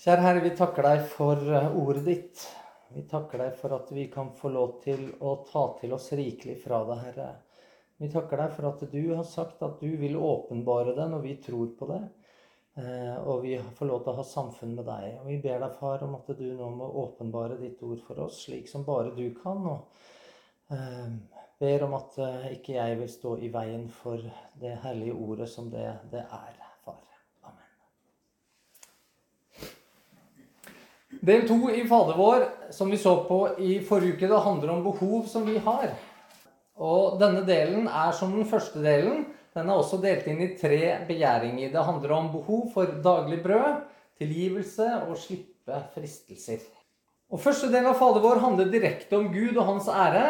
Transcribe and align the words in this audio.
Kjære 0.00 0.22
Herre, 0.24 0.40
vi 0.40 0.50
takker 0.56 0.86
deg 0.86 1.02
for 1.12 1.42
eh, 1.52 1.74
ordet 1.76 2.02
ditt. 2.06 2.42
Vi 2.94 3.02
takker 3.08 3.42
deg 3.42 3.56
for 3.58 3.74
at 3.76 3.90
vi 3.92 4.06
kan 4.08 4.30
få 4.32 4.48
lov 4.48 4.78
til 4.80 5.02
å 5.20 5.34
ta 5.44 5.64
til 5.76 5.92
oss 5.92 6.06
rikelig 6.16 6.54
fra 6.62 6.78
deg, 6.88 7.02
Herre. 7.02 7.26
Vi 8.00 8.08
takker 8.08 8.40
deg 8.40 8.54
for 8.54 8.68
at 8.70 8.84
du 8.94 9.02
har 9.10 9.26
sagt 9.28 9.60
at 9.66 9.82
du 9.82 9.90
vil 10.00 10.16
åpenbare 10.16 10.94
det 10.96 11.04
når 11.10 11.20
vi 11.26 11.34
tror 11.44 11.74
på 11.76 11.90
det. 11.90 12.00
Eh, 12.80 13.18
og 13.18 13.44
vi 13.44 13.58
får 13.60 13.90
lov 13.90 14.00
til 14.06 14.14
å 14.14 14.22
ha 14.22 14.24
samfunn 14.30 14.72
med 14.78 14.88
deg. 14.88 15.18
Og 15.18 15.28
vi 15.34 15.36
ber 15.44 15.60
deg, 15.66 15.76
far, 15.82 16.06
om 16.08 16.16
at 16.16 16.32
du 16.40 16.46
nå 16.48 16.70
må 16.78 16.88
åpenbare 17.04 17.60
ditt 17.60 17.84
ord 17.84 18.00
for 18.06 18.24
oss, 18.24 18.40
slik 18.46 18.72
som 18.72 18.88
bare 18.88 19.12
du 19.20 19.26
kan. 19.36 19.68
Og 19.74 20.72
eh, 20.78 21.12
ber 21.60 21.86
om 21.90 22.00
at 22.00 22.16
ikke 22.54 22.78
jeg 22.78 22.96
vil 23.04 23.14
stå 23.18 23.36
i 23.36 23.52
veien 23.52 23.84
for 24.00 24.24
det 24.64 24.78
hellige 24.86 25.20
ordet 25.28 25.52
som 25.58 25.68
det, 25.68 25.90
det 26.16 26.24
er. 26.24 26.59
Del 31.20 31.42
to 31.48 31.68
i 31.68 31.82
Fader 31.84 32.16
vår, 32.16 32.44
som 32.72 32.90
vi 32.90 32.96
så 32.98 33.12
på 33.28 33.42
i 33.60 33.74
forrige 33.84 34.16
uke, 34.16 34.28
det 34.28 34.38
handler 34.40 34.70
om 34.72 34.84
behov 34.86 35.26
som 35.28 35.44
vi 35.44 35.58
har. 35.60 35.90
Og 36.80 37.18
denne 37.20 37.42
delen 37.44 37.90
er 37.92 38.14
som 38.16 38.32
den 38.32 38.48
første 38.48 38.80
delen. 38.80 39.26
Den 39.52 39.68
er 39.68 39.76
også 39.76 39.98
delt 40.00 40.24
inn 40.30 40.40
i 40.40 40.54
tre 40.56 40.94
begjæringer. 41.08 41.74
Det 41.74 41.84
handler 41.84 42.14
om 42.16 42.30
behov 42.32 42.70
for 42.72 42.94
daglig 43.04 43.42
brød, 43.44 43.82
tilgivelse 44.20 44.86
og 45.10 45.18
slippe 45.20 45.82
fristelser. 45.92 46.64
Og 47.30 47.42
Første 47.42 47.68
del 47.70 47.84
av 47.90 48.00
Fader 48.00 48.24
vår 48.24 48.40
handler 48.40 48.72
direkte 48.72 49.20
om 49.20 49.28
Gud 49.34 49.58
og 49.58 49.68
hans 49.74 49.90
ære. 49.92 50.24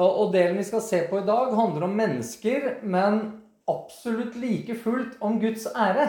Og 0.00 0.32
delen 0.32 0.56
vi 0.56 0.64
skal 0.64 0.82
se 0.86 1.02
på 1.10 1.20
i 1.20 1.26
dag, 1.26 1.52
handler 1.52 1.84
om 1.84 2.00
mennesker, 2.00 2.78
men 2.80 3.20
absolutt 3.68 4.40
like 4.40 4.78
fullt 4.80 5.20
om 5.20 5.36
Guds 5.42 5.68
ære. 5.74 6.08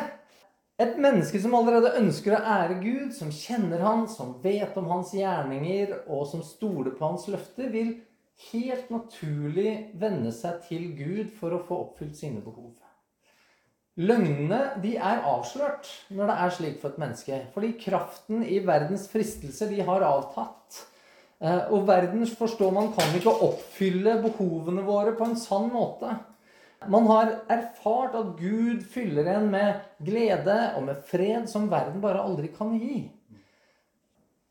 Et 0.82 0.96
menneske 0.98 1.38
som 1.44 1.54
allerede 1.54 1.94
ønsker 2.00 2.34
å 2.34 2.46
ære 2.56 2.80
Gud, 2.82 3.10
som 3.14 3.30
kjenner 3.34 3.84
Han, 3.86 4.08
som 4.10 4.38
vet 4.42 4.78
om 4.80 4.88
Hans 4.90 5.12
gjerninger, 5.14 5.94
og 6.10 6.24
som 6.32 6.42
stoler 6.46 6.96
på 6.96 7.06
Hans 7.06 7.28
løfter, 7.30 7.70
vil 7.70 8.00
helt 8.50 8.88
naturlig 8.90 9.74
venne 10.02 10.32
seg 10.34 10.64
til 10.66 10.88
Gud 10.98 11.36
for 11.38 11.54
å 11.54 11.62
få 11.68 11.84
oppfylt 11.84 12.18
sine 12.18 12.42
behov. 12.42 12.72
Løgnene 14.02 14.80
de 14.82 14.96
er 14.96 15.22
avslørt 15.28 15.90
når 16.16 16.32
det 16.32 16.38
er 16.42 16.54
slik 16.56 16.80
for 16.82 16.94
et 16.94 17.02
menneske. 17.04 17.42
Fordi 17.54 17.74
kraften 17.82 18.42
i 18.48 18.62
verdens 18.66 19.06
fristelser 19.12 19.70
de 19.70 19.84
har 19.86 20.06
avtatt. 20.08 20.80
Eh, 21.44 21.68
og 21.76 21.86
verden 21.90 22.24
forstår 22.26 22.72
man 22.74 22.94
kan 22.96 23.14
ikke 23.18 23.36
oppfylle 23.50 24.16
behovene 24.24 24.86
våre 24.88 25.14
på 25.18 25.28
en 25.28 25.38
sann 25.38 25.70
måte. 25.74 26.16
Man 26.90 27.06
har 27.06 27.36
erfart 27.52 28.16
at 28.18 28.38
Gud 28.40 28.82
fyller 28.90 29.28
en 29.36 29.52
med 29.54 29.82
glede 30.02 30.58
og 30.78 30.86
med 30.88 31.04
fred 31.06 31.46
som 31.50 31.70
verden 31.70 32.02
bare 32.02 32.24
aldri 32.26 32.50
kan 32.56 32.74
gi. 32.80 33.04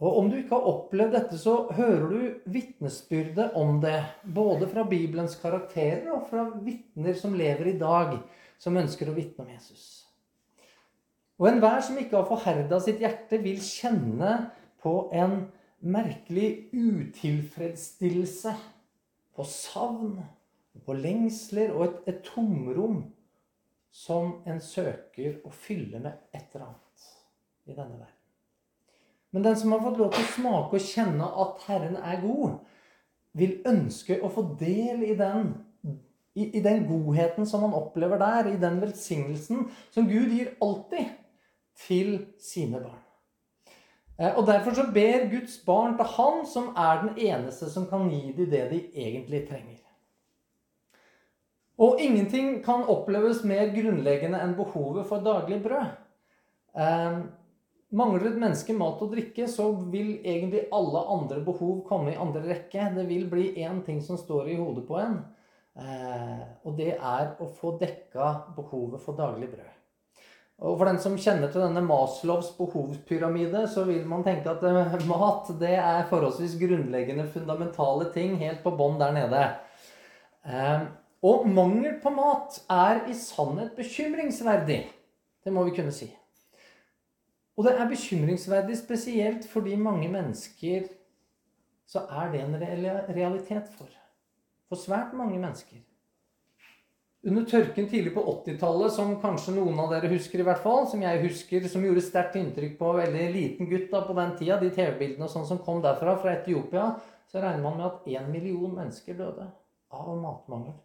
Og 0.00 0.18
Om 0.18 0.30
du 0.30 0.36
ikke 0.38 0.54
har 0.54 0.68
opplevd 0.70 1.12
dette, 1.12 1.38
så 1.38 1.66
hører 1.76 2.06
du 2.08 2.52
vitnesbyrdet 2.54 3.50
om 3.58 3.80
det. 3.82 3.98
Både 4.24 4.68
fra 4.70 4.86
Bibelens 4.88 5.36
karakterer 5.42 6.06
og 6.14 6.28
fra 6.30 6.46
vitner 6.64 7.18
som 7.18 7.34
lever 7.36 7.74
i 7.74 7.78
dag, 7.80 8.16
som 8.60 8.78
ønsker 8.80 9.10
å 9.10 9.16
vitne 9.16 9.44
om 9.44 9.50
Jesus. 9.52 10.06
Og 11.40 11.50
enhver 11.50 11.82
som 11.84 11.98
ikke 12.00 12.16
har 12.16 12.28
forherda 12.28 12.80
sitt 12.80 13.00
hjerte, 13.02 13.42
vil 13.44 13.60
kjenne 13.64 14.50
på 14.80 15.10
en 15.12 15.42
merkelig 15.80 16.70
utilfredsstillelse, 16.72 18.54
på 19.36 19.44
savn 19.48 20.20
på 20.86 20.94
lengsler 20.96 21.72
og 21.74 21.84
et, 21.86 21.98
et 22.12 22.22
tomrom 22.26 23.02
som 23.90 24.38
en 24.46 24.60
søker 24.62 25.40
å 25.46 25.52
fylle 25.52 25.98
med 25.98 26.14
et 26.32 26.46
eller 26.54 26.70
annet 26.70 27.10
i 27.66 27.74
denne 27.74 27.98
verden. 27.98 28.16
Men 29.30 29.46
den 29.46 29.56
som 29.58 29.72
har 29.74 29.82
fått 29.84 29.98
lov 30.00 30.14
til 30.14 30.24
å 30.24 30.34
smake 30.34 30.78
og 30.78 30.86
kjenne 30.86 31.26
at 31.44 31.66
Herren 31.68 31.98
er 31.98 32.22
god, 32.22 32.60
vil 33.38 33.60
ønske 33.68 34.18
å 34.22 34.30
få 34.32 34.44
del 34.58 35.04
i 35.06 35.14
den, 35.18 35.52
i, 36.34 36.48
i 36.58 36.62
den 36.62 36.82
godheten 36.88 37.46
som 37.46 37.62
han 37.66 37.76
opplever 37.78 38.18
der, 38.18 38.50
i 38.50 38.58
den 38.62 38.80
velsignelsen 38.82 39.68
som 39.94 40.08
Gud 40.10 40.34
gir 40.34 40.56
alltid 40.62 41.12
til 41.86 42.16
sine 42.42 42.82
barn. 42.82 42.98
Eh, 44.18 44.34
og 44.34 44.46
Derfor 44.50 44.74
så 44.76 44.88
ber 44.94 45.28
Guds 45.30 45.60
barn 45.66 45.94
til 45.98 46.10
Han 46.16 46.42
som 46.46 46.72
er 46.76 47.04
den 47.06 47.22
eneste 47.30 47.70
som 47.70 47.86
kan 47.90 48.10
gi 48.10 48.34
dem 48.36 48.50
det 48.50 48.66
de 48.72 48.82
egentlig 48.94 49.46
trenger. 49.48 49.78
Og 51.80 52.00
ingenting 52.02 52.58
kan 52.64 52.84
oppleves 52.92 53.40
mer 53.48 53.70
grunnleggende 53.72 54.40
enn 54.44 54.56
behovet 54.58 55.08
for 55.08 55.24
daglig 55.24 55.62
brød. 55.64 55.94
Eh, 56.76 57.20
mangler 57.96 58.28
et 58.28 58.38
menneske 58.38 58.76
mat 58.76 59.00
og 59.00 59.14
drikke, 59.14 59.48
så 59.48 59.70
vil 59.92 60.18
egentlig 60.20 60.66
alle 60.76 61.02
andre 61.16 61.40
behov 61.46 61.80
komme 61.88 62.12
i 62.12 62.20
andre 62.20 62.44
rekke. 62.52 62.90
Det 62.98 63.06
vil 63.08 63.26
bli 63.32 63.50
én 63.64 63.80
ting 63.86 64.02
som 64.04 64.20
står 64.20 64.52
i 64.52 64.58
hodet 64.60 64.86
på 64.86 65.00
en, 65.00 65.18
eh, 65.80 66.44
og 66.64 66.76
det 66.76 66.94
er 66.98 67.34
å 67.40 67.48
få 67.48 67.78
dekka 67.80 68.54
behovet 68.56 69.00
for 69.00 69.16
daglig 69.16 69.50
brød. 69.50 69.76
Og 70.60 70.76
For 70.76 70.84
den 70.84 70.98
som 71.00 71.16
kjenner 71.16 71.48
til 71.48 71.62
denne 71.62 71.80
Maslows 71.80 72.50
behovspyramide, 72.58 73.64
så 73.72 73.86
vil 73.88 74.04
man 74.04 74.22
tenke 74.22 74.50
at 74.52 74.62
eh, 74.62 75.06
mat 75.08 75.48
det 75.58 75.78
er 75.80 76.08
forholdsvis 76.10 76.58
grunnleggende, 76.60 77.24
fundamentale 77.32 78.12
ting 78.12 78.36
helt 78.36 78.60
på 78.62 78.76
bånn 78.76 79.00
der 79.00 79.16
nede. 79.16 79.46
Eh, 80.44 80.82
og 81.22 81.48
mangel 81.48 81.98
på 82.02 82.12
mat 82.14 82.62
er 82.72 83.04
i 83.10 83.16
sannhet 83.16 83.74
bekymringsverdig. 83.76 84.80
Det 85.44 85.52
må 85.52 85.66
vi 85.68 85.74
kunne 85.76 85.92
si. 85.92 86.08
Og 87.56 87.66
det 87.66 87.74
er 87.76 87.90
bekymringsverdig 87.90 88.78
spesielt 88.78 89.44
fordi 89.48 89.76
mange 89.76 90.08
mennesker 90.08 90.88
så 91.90 92.06
er 92.22 92.32
det 92.32 92.40
en 92.40 92.56
realitet 92.60 93.68
for. 93.76 93.88
For 94.68 94.80
svært 94.80 95.12
mange 95.16 95.38
mennesker. 95.38 95.82
Under 97.26 97.44
tørken 97.44 97.88
tidlig 97.90 98.14
på 98.14 98.22
80-tallet, 98.24 98.92
som 98.94 99.10
kanskje 99.20 99.52
noen 99.52 99.76
av 99.82 99.90
dere 99.92 100.08
husker, 100.08 100.40
i 100.40 100.46
hvert 100.46 100.62
fall, 100.64 100.86
som 100.88 101.02
jeg 101.04 101.20
husker, 101.20 101.66
som 101.68 101.82
gjorde 101.84 102.04
sterkt 102.06 102.38
inntrykk 102.40 102.78
på 102.78 102.92
veldig 102.96 103.26
liten 103.34 103.68
gutt 103.68 103.90
da 103.92 104.00
på 104.06 104.16
den 104.16 104.32
tida, 104.38 104.56
de 104.62 104.70
TV-bildene 104.72 105.26
og 105.26 105.34
sånn 105.34 105.44
som 105.50 105.60
kom 105.60 105.82
derfra, 105.84 106.14
fra 106.22 106.38
Etiopia, 106.38 106.94
så 107.28 107.42
regner 107.42 107.66
man 107.66 107.76
med 107.76 107.90
at 107.90 108.08
én 108.08 108.30
million 108.32 108.72
mennesker 108.72 109.18
døde 109.18 109.50
av 109.92 110.14
matmangel. 110.22 110.78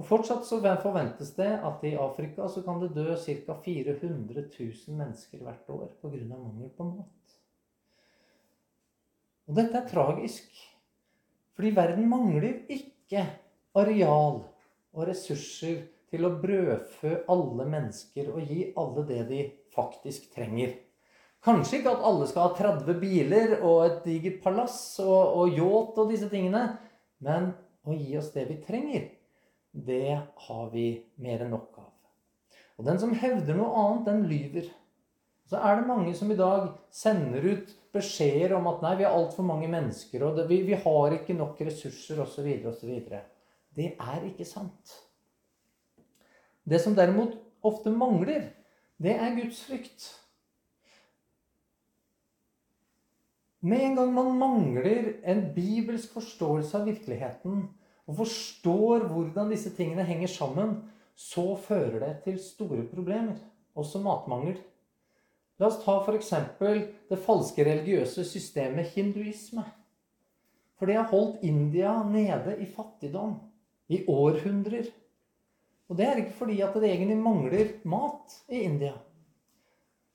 Og 0.00 0.06
Fortsatt 0.08 0.46
så 0.48 0.56
forventes 0.80 1.34
det 1.36 1.50
at 1.60 1.82
i 1.84 1.90
Afrika 2.00 2.46
så 2.48 2.62
kan 2.64 2.78
det 2.80 2.94
dø 2.96 3.12
ca. 3.12 3.56
400 3.64 4.46
000 4.48 4.96
mennesker 4.96 5.42
hvert 5.44 5.68
år 5.68 5.90
pga. 6.00 6.24
mangel 6.24 6.70
på 6.72 6.86
mat. 6.88 7.34
Og 9.44 9.58
dette 9.58 9.76
er 9.76 9.90
tragisk. 9.90 10.48
Fordi 11.52 11.74
verden 11.76 12.08
mangler 12.08 12.62
ikke 12.72 13.26
areal 13.76 14.40
og 14.40 15.04
ressurser 15.04 15.84
til 16.08 16.24
å 16.24 16.32
brødfø 16.40 17.18
alle 17.28 17.68
mennesker 17.68 18.32
og 18.32 18.40
gi 18.40 18.70
alle 18.80 19.04
det 19.04 19.20
de 19.28 19.44
faktisk 19.76 20.32
trenger. 20.32 20.78
Kanskje 21.44 21.82
ikke 21.82 21.92
at 21.92 22.08
alle 22.08 22.24
skal 22.30 22.48
ha 22.48 22.56
30 22.56 23.00
biler 23.04 23.58
og 23.60 23.84
et 23.84 24.02
digert 24.08 24.40
palass 24.40 24.80
og, 25.04 25.44
og 25.44 25.60
og 25.60 26.04
disse 26.08 26.32
tingene, 26.32 26.70
men 27.20 27.52
å 27.84 27.92
gi 27.92 28.16
oss 28.16 28.32
det 28.32 28.48
vi 28.48 28.62
trenger 28.64 29.10
det 29.70 30.18
har 30.46 30.70
vi 30.72 30.86
mer 31.22 31.44
enn 31.44 31.52
nok 31.54 31.78
av. 31.78 31.90
Og 32.80 32.86
den 32.88 33.00
som 33.00 33.12
hevder 33.14 33.58
noe 33.58 33.70
annet, 33.76 34.06
den 34.08 34.22
lyver. 34.30 34.70
Så 35.50 35.58
er 35.58 35.80
det 35.80 35.88
mange 35.88 36.14
som 36.16 36.30
i 36.30 36.38
dag 36.38 36.70
sender 36.94 37.44
ut 37.44 37.72
beskjeder 37.92 38.54
om 38.56 38.68
at 38.70 38.84
nei, 38.84 38.94
vi 39.00 39.06
er 39.06 39.12
altfor 39.12 39.44
mange 39.46 39.68
mennesker, 39.70 40.22
og 40.24 40.38
det, 40.38 40.46
vi, 40.48 40.60
vi, 40.68 40.78
har 40.78 41.16
ikke 41.16 41.36
nok 41.36 41.60
ressurser 41.66 42.22
osv. 42.22 42.46
osv. 42.70 42.94
Det 43.76 43.92
er 43.98 44.26
ikke 44.30 44.46
sant. 44.46 44.94
Det 46.62 46.80
som 46.80 46.94
derimot 46.94 47.34
ofte 47.66 47.90
mangler, 47.92 48.46
det 49.02 49.16
er 49.16 49.36
Guds 49.36 49.64
frykt. 49.66 50.06
Med 53.60 53.82
en 53.84 53.98
gang 53.98 54.14
man 54.14 54.38
mangler 54.38 55.18
en 55.28 55.42
bibelsk 55.52 56.14
forståelse 56.16 56.78
av 56.78 56.86
virkeligheten, 56.88 57.66
og 58.10 58.16
forstår 58.18 59.06
hvordan 59.12 59.52
disse 59.52 59.70
tingene 59.76 60.02
henger 60.06 60.32
sammen, 60.32 60.74
så 61.14 61.54
fører 61.62 62.00
det 62.02 62.14
til 62.24 62.40
store 62.42 62.82
problemer. 62.90 63.36
Også 63.78 64.00
matmangel. 64.02 64.56
La 65.60 65.68
oss 65.68 65.78
ta 65.84 66.00
f.eks. 66.02 66.32
det 66.58 67.18
falske 67.22 67.64
religiøse 67.64 68.24
systemet 68.26 68.90
hinduisme. 68.96 69.62
For 70.80 70.88
det 70.88 70.96
har 70.96 71.12
holdt 71.12 71.44
India 71.46 71.92
nede 72.08 72.56
i 72.58 72.66
fattigdom 72.66 73.36
i 73.92 74.00
århundrer. 74.08 74.88
Og 75.90 75.98
det 75.98 76.06
er 76.06 76.22
ikke 76.22 76.38
fordi 76.40 76.58
at 76.64 76.74
det 76.74 76.90
egentlig 76.90 77.18
mangler 77.20 77.72
mat 77.84 78.40
i 78.48 78.64
India. 78.64 78.96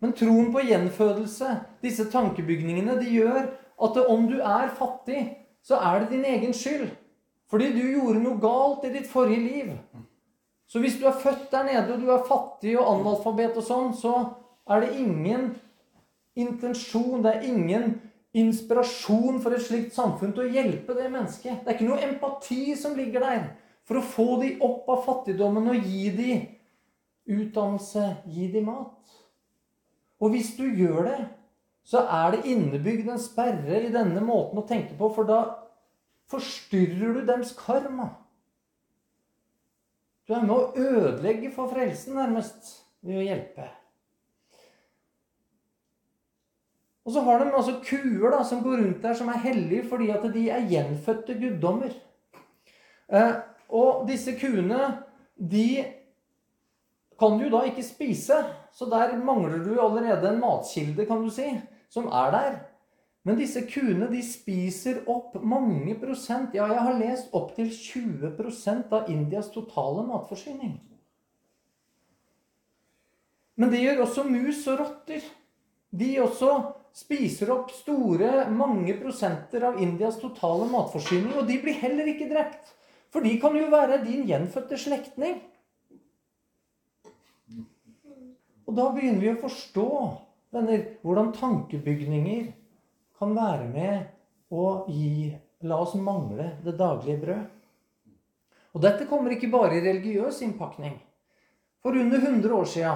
Men 0.02 0.16
troen 0.18 0.52
på 0.52 0.66
gjenfødelse, 0.68 1.54
disse 1.86 2.10
tankebygningene, 2.12 2.98
de 3.00 3.14
gjør 3.14 3.48
at 3.86 4.04
om 4.04 4.28
du 4.28 4.40
er 4.42 4.74
fattig, 4.76 5.22
så 5.64 5.80
er 5.80 6.04
det 6.04 6.12
din 6.12 6.26
egen 6.26 6.54
skyld. 6.54 6.90
Fordi 7.52 7.70
du 7.76 7.84
gjorde 7.84 8.22
noe 8.24 8.40
galt 8.42 8.88
i 8.88 8.94
ditt 8.94 9.08
forrige 9.10 9.44
liv. 9.44 9.74
Så 10.66 10.82
hvis 10.82 10.98
du 11.00 11.06
er 11.08 11.20
født 11.22 11.52
der 11.52 11.68
nede, 11.68 11.94
og 11.94 12.02
du 12.02 12.10
er 12.10 12.26
fattig 12.26 12.74
og 12.80 12.90
analfabet 12.96 13.60
og 13.62 13.66
sånn, 13.66 13.92
så 13.98 14.16
er 14.70 14.82
det 14.82 14.96
ingen 14.98 15.52
intensjon, 16.36 17.22
det 17.24 17.36
er 17.36 17.46
ingen 17.48 17.94
inspirasjon 18.36 19.38
for 19.44 19.56
et 19.56 19.64
slikt 19.64 19.94
samfunn 19.96 20.34
til 20.36 20.48
å 20.48 20.56
hjelpe 20.58 20.98
det 20.98 21.08
mennesket. 21.12 21.62
Det 21.62 21.72
er 21.72 21.78
ikke 21.78 21.88
noe 21.88 22.04
empati 22.04 22.76
som 22.80 22.98
ligger 22.98 23.24
der 23.24 23.46
for 23.86 24.02
å 24.02 24.08
få 24.16 24.28
de 24.42 24.56
opp 24.66 24.90
av 24.92 25.06
fattigdommen 25.06 25.70
og 25.72 25.86
gi 25.86 26.10
de 26.18 26.32
utdannelse, 27.36 28.04
gi 28.34 28.50
de 28.52 28.64
mat. 28.66 29.16
Og 30.22 30.34
hvis 30.34 30.56
du 30.58 30.66
gjør 30.66 31.06
det, 31.08 31.20
så 31.86 32.02
er 32.10 32.34
det 32.34 32.50
innebygd 32.50 33.12
en 33.14 33.22
sperre 33.22 33.84
i 33.86 33.94
denne 33.94 34.24
måten 34.26 34.58
å 34.58 34.66
tenke 34.66 34.98
på, 34.98 35.12
for 35.14 35.30
da 35.30 35.40
forstyrrer 36.31 37.16
du 37.16 37.25
dems 37.27 37.54
karma. 37.57 38.10
Du 40.25 40.33
er 40.33 40.45
med 40.45 40.56
å 40.56 40.72
ødelegge 40.74 41.51
for 41.54 41.69
frelsen, 41.69 42.18
nærmest, 42.18 42.72
ved 43.06 43.22
å 43.22 43.25
hjelpe. 43.25 43.68
Og 47.06 47.13
så 47.13 47.22
har 47.22 47.44
de 47.44 47.51
altså 47.54 47.75
kuer 47.86 48.31
da, 48.33 48.39
som 48.48 48.63
går 48.66 48.80
rundt 48.81 49.04
der, 49.04 49.13
som 49.18 49.30
er 49.30 49.44
hellige 49.44 49.86
fordi 49.92 50.10
at 50.13 50.25
de 50.33 50.48
er 50.50 50.66
gjenfødte 50.72 51.36
guddommer. 51.38 51.94
Eh, 53.13 53.36
og 53.69 54.07
disse 54.10 54.33
kuene, 54.39 54.88
de 55.38 55.83
kan 57.19 57.38
du 57.38 57.45
da 57.54 57.62
ikke 57.69 57.86
spise. 57.86 58.39
Så 58.74 58.89
der 58.89 59.13
mangler 59.22 59.62
du 59.63 59.75
allerede 59.80 60.31
en 60.31 60.42
matkilde, 60.42 61.06
kan 61.06 61.22
du 61.22 61.30
si, 61.30 61.45
som 61.94 62.10
er 62.10 62.33
der. 62.33 62.57
Men 63.25 63.39
disse 63.39 63.63
kuene 63.66 64.06
de 64.12 64.19
spiser 64.22 65.00
opp 65.10 65.39
mange 65.42 65.95
prosent, 65.98 66.54
ja, 66.54 66.68
jeg 66.69 66.83
har 66.88 67.00
lest 67.00 67.31
opptil 67.33 67.72
20% 67.74 68.92
av 68.94 69.10
Indias 69.10 69.50
totale 69.54 70.04
matforsyning. 70.06 70.75
Men 73.56 73.72
det 73.72 73.81
gjør 73.81 74.04
også 74.04 74.25
mus 74.30 74.60
og 74.69 74.81
rotter. 74.83 75.25
De 75.95 76.10
også 76.22 76.51
spiser 76.95 77.50
opp 77.56 77.72
store, 77.74 78.45
mange 78.51 78.94
prosenter 79.00 79.63
av 79.72 79.80
Indias 79.81 80.19
totale 80.22 80.68
matforsyning. 80.69 81.31
Og 81.39 81.48
de 81.50 81.57
blir 81.63 81.80
heller 81.81 82.12
ikke 82.12 82.30
drept. 82.30 82.75
For 83.10 83.25
de 83.25 83.33
kan 83.42 83.56
jo 83.57 83.72
være 83.72 84.04
din 84.04 84.27
gjenfødte 84.27 84.77
slektning. 84.80 85.39
Og 88.66 88.75
da 88.75 88.86
begynner 88.92 89.24
vi 89.24 89.33
å 89.33 89.42
forstå 89.42 89.89
venner, 90.56 90.86
hvordan 91.01 91.33
tankebygninger 91.36 92.51
kan 93.20 93.36
være 93.36 93.68
med 93.70 94.54
å 94.54 94.86
gi 94.92 95.34
La 95.66 95.80
oss 95.82 95.96
mangle 95.98 96.52
det 96.62 96.76
daglige 96.78 97.22
brød. 97.24 97.46
Og 98.76 98.84
dette 98.84 99.08
kommer 99.10 99.34
ikke 99.34 99.50
bare 99.50 99.78
i 99.78 99.82
religiøs 99.82 100.42
innpakning. 100.46 100.98
For 101.82 101.96
under 101.96 102.20
100 102.20 102.54
år 102.54 102.68
sia, 102.70 102.92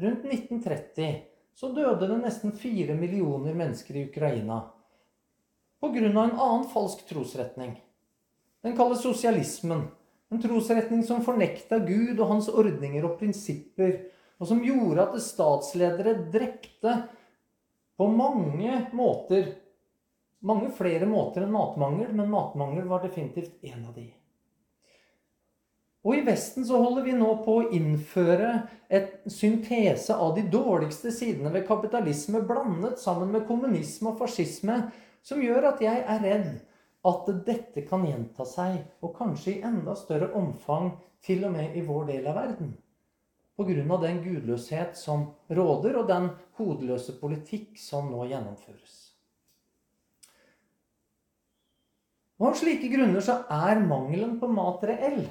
rundt 0.00 0.26
1930, 0.26 1.14
så 1.54 1.70
døde 1.72 2.08
det 2.10 2.18
nesten 2.20 2.52
4 2.52 2.96
millioner 2.98 3.56
mennesker 3.56 3.96
i 3.96 4.04
Ukraina 4.10 4.60
pga. 5.80 6.06
en 6.06 6.16
annen 6.16 6.68
falsk 6.68 7.06
trosretning. 7.08 7.80
Den 8.62 8.76
kalles 8.76 9.02
sosialismen. 9.02 9.88
En 10.30 10.42
trosretning 10.42 11.02
som 11.02 11.24
fornekta 11.24 11.78
Gud 11.78 12.20
og 12.20 12.28
hans 12.28 12.48
ordninger 12.48 13.04
og 13.04 13.16
prinsipper, 13.18 13.96
og 14.38 14.46
som 14.46 14.60
gjorde 14.64 15.08
at 15.08 15.22
statsledere 15.24 16.14
drepte 16.32 16.92
på 18.00 18.08
mange 18.08 18.86
måter 18.96 19.50
Mange 20.40 20.70
flere 20.72 21.04
måter 21.04 21.44
enn 21.44 21.50
matmangel, 21.52 22.14
men 22.16 22.30
matmangel 22.32 22.86
var 22.88 23.02
definitivt 23.04 23.58
en 23.60 23.82
av 23.84 23.90
de. 23.92 24.06
Og 26.00 26.16
i 26.16 26.22
Vesten 26.24 26.64
så 26.64 26.80
holder 26.80 27.04
vi 27.04 27.12
nå 27.18 27.28
på 27.44 27.58
å 27.58 27.66
innføre 27.76 28.54
et 28.88 29.18
syntese 29.28 30.16
av 30.16 30.32
de 30.38 30.46
dårligste 30.48 31.12
sidene 31.12 31.52
ved 31.52 31.66
kapitalisme 31.68 32.40
blandet 32.48 32.96
sammen 33.02 33.34
med 33.34 33.44
kommunisme 33.50 34.14
og 34.14 34.22
fascisme, 34.22 34.78
som 35.20 35.44
gjør 35.44 35.74
at 35.74 35.84
jeg 35.84 36.00
er 36.00 36.24
redd 36.24 36.50
at 37.04 37.28
dette 37.44 37.84
kan 37.84 38.08
gjenta 38.08 38.48
seg, 38.48 38.80
og 39.04 39.12
kanskje 39.20 39.58
i 39.58 39.62
enda 39.68 39.92
større 39.92 40.32
omfang 40.40 40.94
til 41.20 41.44
og 41.44 41.52
med 41.58 41.76
i 41.76 41.84
vår 41.84 42.08
del 42.14 42.32
av 42.32 42.40
verden. 42.46 42.78
Pga. 43.60 43.96
den 44.00 44.22
gudløshet 44.24 44.96
som 44.96 45.26
råder, 45.50 45.96
og 46.00 46.08
den 46.08 46.30
hodeløse 46.56 47.12
politikk 47.20 47.78
som 47.78 48.10
nå 48.10 48.24
gjennomføres. 48.30 48.96
Og 52.40 52.48
Av 52.48 52.56
slike 52.56 52.88
grunner 52.88 53.20
så 53.20 53.42
er 53.52 53.82
mangelen 53.84 54.38
på 54.40 54.48
mat 54.48 54.84
reell. 54.88 55.26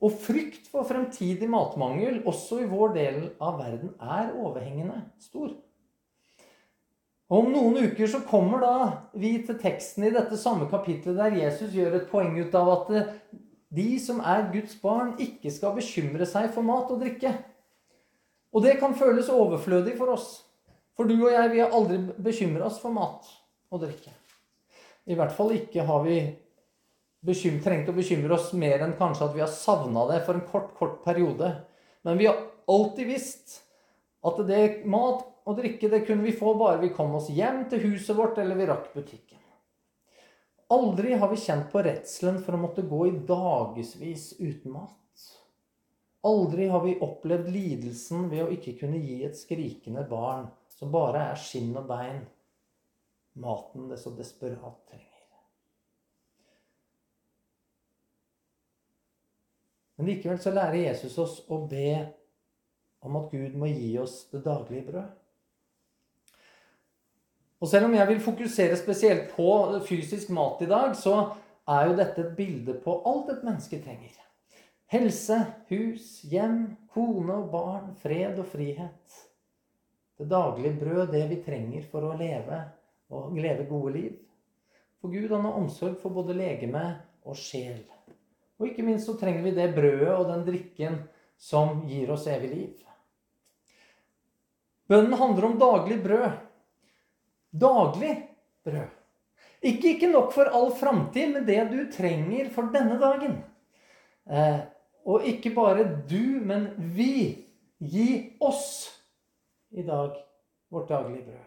Og 0.00 0.14
frykt 0.22 0.70
for 0.70 0.86
fremtidig 0.88 1.48
matmangel, 1.50 2.22
også 2.24 2.62
i 2.62 2.68
vår 2.70 2.94
del 2.94 3.18
av 3.42 3.58
verden, 3.60 3.92
er 4.00 4.30
overhengende 4.32 5.02
stor. 5.20 5.50
Og 7.28 7.42
Om 7.42 7.50
noen 7.52 7.90
uker 7.90 8.08
så 8.08 8.22
kommer 8.24 8.62
da 8.64 8.76
vi 9.12 9.34
til 9.44 9.58
teksten 9.60 10.06
i 10.08 10.14
dette 10.14 10.38
samme 10.40 10.70
kapittelet 10.70 11.18
der 11.18 11.36
Jesus 11.42 11.74
gjør 11.76 11.98
et 11.98 12.08
poeng 12.08 12.38
ut 12.40 12.54
av 12.56 12.70
at 12.78 13.10
de 13.68 13.98
som 14.00 14.22
er 14.24 14.48
Guds 14.54 14.78
barn, 14.80 15.12
ikke 15.20 15.52
skal 15.52 15.76
bekymre 15.76 16.24
seg 16.24 16.48
for 16.54 16.64
mat 16.64 16.88
og 16.88 17.02
drikke. 17.02 17.34
Og 18.54 18.64
det 18.64 18.78
kan 18.80 18.96
føles 18.96 19.28
overflødig 19.32 19.96
for 19.98 20.14
oss. 20.14 20.28
For 20.96 21.08
du 21.08 21.14
og 21.18 21.32
jeg, 21.32 21.52
vi 21.52 21.60
har 21.62 21.74
aldri 21.74 22.00
bekymra 22.16 22.66
oss 22.70 22.80
for 22.82 22.94
mat 22.94 23.28
og 23.70 23.82
drikke. 23.84 24.12
I 25.08 25.16
hvert 25.16 25.34
fall 25.34 25.54
ikke 25.54 25.84
har 25.88 26.02
vi 26.04 26.18
trengt 27.62 27.88
å 27.90 27.96
bekymre 27.96 28.34
oss 28.34 28.52
mer 28.52 28.82
enn 28.84 28.96
kanskje 28.98 29.28
at 29.28 29.34
vi 29.36 29.42
har 29.44 29.52
savna 29.52 30.06
det 30.10 30.22
for 30.26 30.38
en 30.38 30.46
kort, 30.48 30.74
kort 30.78 31.00
periode. 31.04 31.52
Men 32.02 32.18
vi 32.18 32.28
har 32.28 32.40
alltid 32.68 33.06
visst 33.06 33.60
at 34.26 34.40
det 34.48 34.86
mat 34.86 35.24
og 35.48 35.56
drikke 35.56 35.88
det 35.88 36.04
kunne 36.06 36.26
vi 36.26 36.36
få 36.36 36.52
bare 36.58 36.80
vi 36.82 36.92
kom 36.92 37.14
oss 37.16 37.30
hjem 37.32 37.64
til 37.70 37.86
huset 37.88 38.16
vårt 38.16 38.38
eller 38.38 38.58
vi 38.58 38.68
rakk 38.68 38.90
butikken. 38.94 39.38
Aldri 40.68 41.14
har 41.16 41.30
vi 41.30 41.40
kjent 41.40 41.70
på 41.72 41.80
redselen 41.80 42.42
for 42.44 42.52
å 42.52 42.60
måtte 42.60 42.84
gå 42.84 43.06
i 43.08 43.16
dagevis 43.28 44.34
uten 44.36 44.74
mat. 44.74 44.96
Aldri 46.26 46.66
har 46.68 46.82
vi 46.84 46.96
opplevd 47.04 47.50
lidelsen 47.54 48.26
ved 48.30 48.42
å 48.44 48.50
ikke 48.54 48.74
kunne 48.80 48.98
gi 48.98 49.20
et 49.26 49.38
skrikende 49.38 50.02
barn 50.08 50.48
som 50.74 50.90
bare 50.94 51.28
er 51.30 51.38
skinn 51.38 51.76
og 51.78 51.86
bein, 51.90 52.24
maten 53.38 53.86
det 53.90 54.00
så 54.02 54.10
desperat 54.16 54.82
trenger. 54.90 55.14
Men 59.98 60.06
likevel 60.06 60.38
så 60.38 60.52
lærer 60.54 60.78
Jesus 60.78 61.16
oss 61.18 61.40
å 61.50 61.64
be 61.70 61.90
om 63.02 63.16
at 63.18 63.32
Gud 63.34 63.56
må 63.58 63.66
gi 63.70 63.96
oss 63.98 64.20
det 64.30 64.44
daglige 64.44 64.86
brød. 64.92 65.08
Og 67.58 67.66
selv 67.66 67.88
om 67.88 67.94
jeg 67.96 68.06
vil 68.12 68.22
fokusere 68.22 68.78
spesielt 68.78 69.32
på 69.34 69.50
fysisk 69.88 70.30
mat 70.30 70.62
i 70.62 70.70
dag, 70.70 70.94
så 70.94 71.16
er 71.66 71.88
jo 71.88 71.98
dette 71.98 72.22
et 72.22 72.36
bilde 72.38 72.76
på 72.84 72.94
alt 73.10 73.32
et 73.34 73.42
menneske 73.42 73.80
trenger. 73.82 74.14
Helse, 74.88 75.36
hus, 75.68 76.22
hjem, 76.24 76.62
kone 76.94 77.34
og 77.42 77.50
barn, 77.52 77.90
fred 78.00 78.38
og 78.40 78.46
frihet. 78.48 79.18
Det 80.16 80.24
daglige 80.30 80.78
brød, 80.80 81.10
det 81.12 81.26
vi 81.28 81.36
trenger 81.44 81.84
for 81.90 82.08
å 82.08 82.14
leve 82.16 82.62
og 83.12 83.36
leve 83.36 83.66
gode 83.68 83.92
liv. 83.94 84.14
For 84.98 85.12
Gud 85.12 85.30
han 85.30 85.44
har 85.44 85.58
omsorg 85.60 85.98
for 86.00 86.16
både 86.16 86.36
legeme 86.38 86.84
og 87.28 87.36
sjel. 87.36 87.82
Og 88.58 88.70
ikke 88.70 88.86
minst 88.86 89.06
så 89.06 89.14
trenger 89.20 89.44
vi 89.44 89.52
det 89.58 89.68
brødet 89.76 90.14
og 90.14 90.24
den 90.30 90.46
drikken 90.48 90.96
som 91.38 91.84
gir 91.86 92.08
oss 92.10 92.24
evig 92.32 92.50
liv. 92.54 92.80
Bønnen 94.88 95.20
handler 95.20 95.50
om 95.50 95.60
daglig 95.60 96.00
brød. 96.02 96.40
Daglig 97.50 98.14
brød. 98.64 98.88
Ikke, 99.60 99.92
ikke 99.92 100.10
nok 100.10 100.32
for 100.32 100.48
all 100.54 100.72
framtid, 100.80 101.36
men 101.36 101.46
det 101.46 101.60
du 101.70 101.78
trenger 101.92 102.48
for 102.54 102.72
denne 102.72 102.96
dagen. 102.98 103.38
Eh, 104.24 104.58
og 105.08 105.26
ikke 105.26 105.54
bare 105.56 105.86
du, 106.08 106.40
men 106.44 106.70
vi. 106.96 107.44
Gi 107.78 108.38
oss 108.42 108.88
i 109.70 109.84
dag 109.86 110.16
vårt 110.68 110.88
daglige 110.90 111.28
brød. 111.28 111.44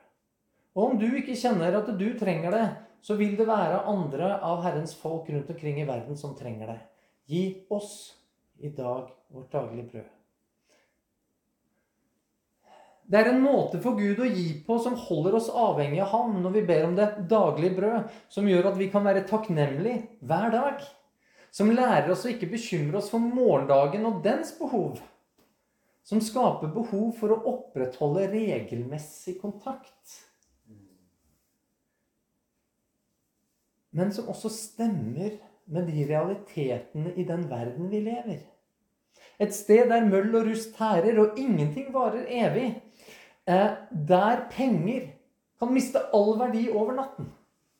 Og 0.79 0.85
om 0.85 1.01
du 1.01 1.09
ikke 1.09 1.35
kjenner 1.35 1.75
at 1.75 1.89
du 1.99 2.07
trenger 2.19 2.55
det, 2.55 2.63
så 3.03 3.17
vil 3.19 3.35
det 3.35 3.49
være 3.49 3.81
andre 3.89 4.37
av 4.45 4.61
Herrens 4.63 4.93
folk 4.95 5.27
rundt 5.29 5.49
omkring 5.51 5.81
i 5.81 5.87
verden 5.89 6.17
som 6.17 6.37
trenger 6.37 6.71
det. 6.71 6.79
Gi 7.27 7.43
oss 7.73 8.13
i 8.63 8.71
dag 8.71 9.11
vårt 9.33 9.51
daglige 9.51 9.89
brød. 9.91 10.09
Det 13.11 13.19
er 13.19 13.33
en 13.33 13.43
måte 13.43 13.81
for 13.83 13.97
Gud 13.99 14.21
å 14.23 14.29
gi 14.29 14.61
på 14.63 14.77
som 14.79 14.95
holder 14.95 15.35
oss 15.35 15.49
avhengig 15.51 15.99
av 15.99 16.13
ham 16.13 16.37
når 16.39 16.53
vi 16.55 16.65
ber 16.69 16.85
om 16.87 16.93
det 16.95 17.09
daglige 17.27 17.75
brød, 17.75 18.11
som 18.31 18.47
gjør 18.47 18.69
at 18.71 18.77
vi 18.79 18.87
kan 18.93 19.03
være 19.03 19.25
takknemlige 19.27 20.21
hver 20.23 20.53
dag. 20.53 20.85
Som 21.51 21.71
lærer 21.75 22.09
oss 22.13 22.23
å 22.25 22.31
ikke 22.31 22.49
bekymre 22.53 23.01
oss 23.01 23.09
for 23.11 23.19
morgendagen 23.19 24.07
og 24.07 24.21
dens 24.23 24.53
behov. 24.55 25.01
Som 26.07 26.23
skaper 26.23 26.71
behov 26.71 27.11
for 27.19 27.35
å 27.35 27.41
opprettholde 27.51 28.29
regelmessig 28.31 29.35
kontakt. 29.41 30.21
Men 33.91 34.13
som 34.15 34.29
også 34.31 34.49
stemmer 34.55 35.35
med 35.71 35.91
de 35.91 36.05
realitetene 36.07 37.11
i 37.19 37.27
den 37.27 37.43
verden 37.51 37.91
vi 37.91 37.99
lever. 38.05 38.39
Et 39.41 39.51
sted 39.55 39.89
der 39.91 40.07
møll 40.07 40.31
og 40.37 40.47
rust 40.47 40.73
tærer, 40.77 41.17
og 41.19 41.37
ingenting 41.39 41.91
varer 41.93 42.25
evig. 42.29 42.69
Eh, 43.49 43.75
der 43.91 44.45
penger 44.53 45.11
kan 45.59 45.73
miste 45.73 46.01
all 46.15 46.35
verdi 46.39 46.67
over 46.69 46.95
natten. 46.97 47.31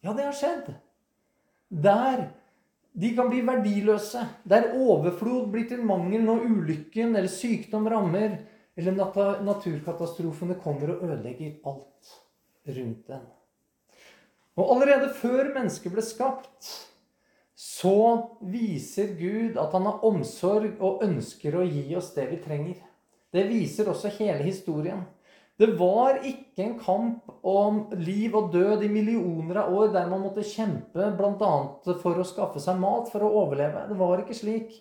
Ja, 0.03 0.13
det 0.17 0.27
har 0.27 0.35
skjedd. 0.35 0.71
Der 1.69 2.27
de 2.91 3.11
kan 3.15 3.29
bli 3.31 3.41
verdiløse. 3.47 4.23
Der 4.43 4.73
overflod 4.75 5.47
blir 5.51 5.67
til 5.69 5.83
mangel 5.87 6.25
når 6.27 6.45
ulykken 6.49 7.15
eller 7.15 7.31
sykdom 7.31 7.87
rammer, 7.91 8.39
eller 8.75 9.43
naturkatastrofene 9.45 10.57
kommer 10.63 10.95
og 10.95 11.05
ødelegger 11.07 11.59
alt 11.67 12.15
rundt 12.67 13.07
den. 13.07 13.27
Og 14.59 14.73
allerede 14.75 15.13
før 15.15 15.53
mennesket 15.55 15.93
ble 15.93 16.03
skapt, 16.03 16.71
så 17.55 17.97
viser 18.51 19.13
Gud 19.19 19.57
at 19.59 19.73
han 19.75 19.87
har 19.87 20.03
omsorg 20.07 20.79
og 20.81 21.03
ønsker 21.05 21.55
å 21.55 21.65
gi 21.67 21.85
oss 21.95 22.11
det 22.15 22.27
vi 22.31 22.39
trenger. 22.43 22.79
Det 23.31 23.45
viser 23.47 23.87
også 23.87 24.11
hele 24.17 24.43
historien. 24.43 25.05
Det 25.61 25.67
var 25.77 26.23
ikke 26.25 26.63
en 26.63 26.77
kamp 26.81 27.27
om 27.45 27.83
liv 28.01 28.33
og 28.33 28.47
død 28.53 28.81
i 28.81 28.89
millioner 28.89 29.59
av 29.61 29.75
år 29.77 29.91
der 29.93 30.07
man 30.09 30.23
måtte 30.23 30.45
kjempe 30.47 31.11
bl.a. 31.19 31.51
for 32.01 32.17
å 32.17 32.25
skaffe 32.25 32.61
seg 32.63 32.79
mat 32.81 33.11
for 33.13 33.21
å 33.21 33.29
overleve. 33.43 33.83
Det 33.91 33.97
var 33.99 34.23
ikke 34.23 34.37
slik. 34.39 34.73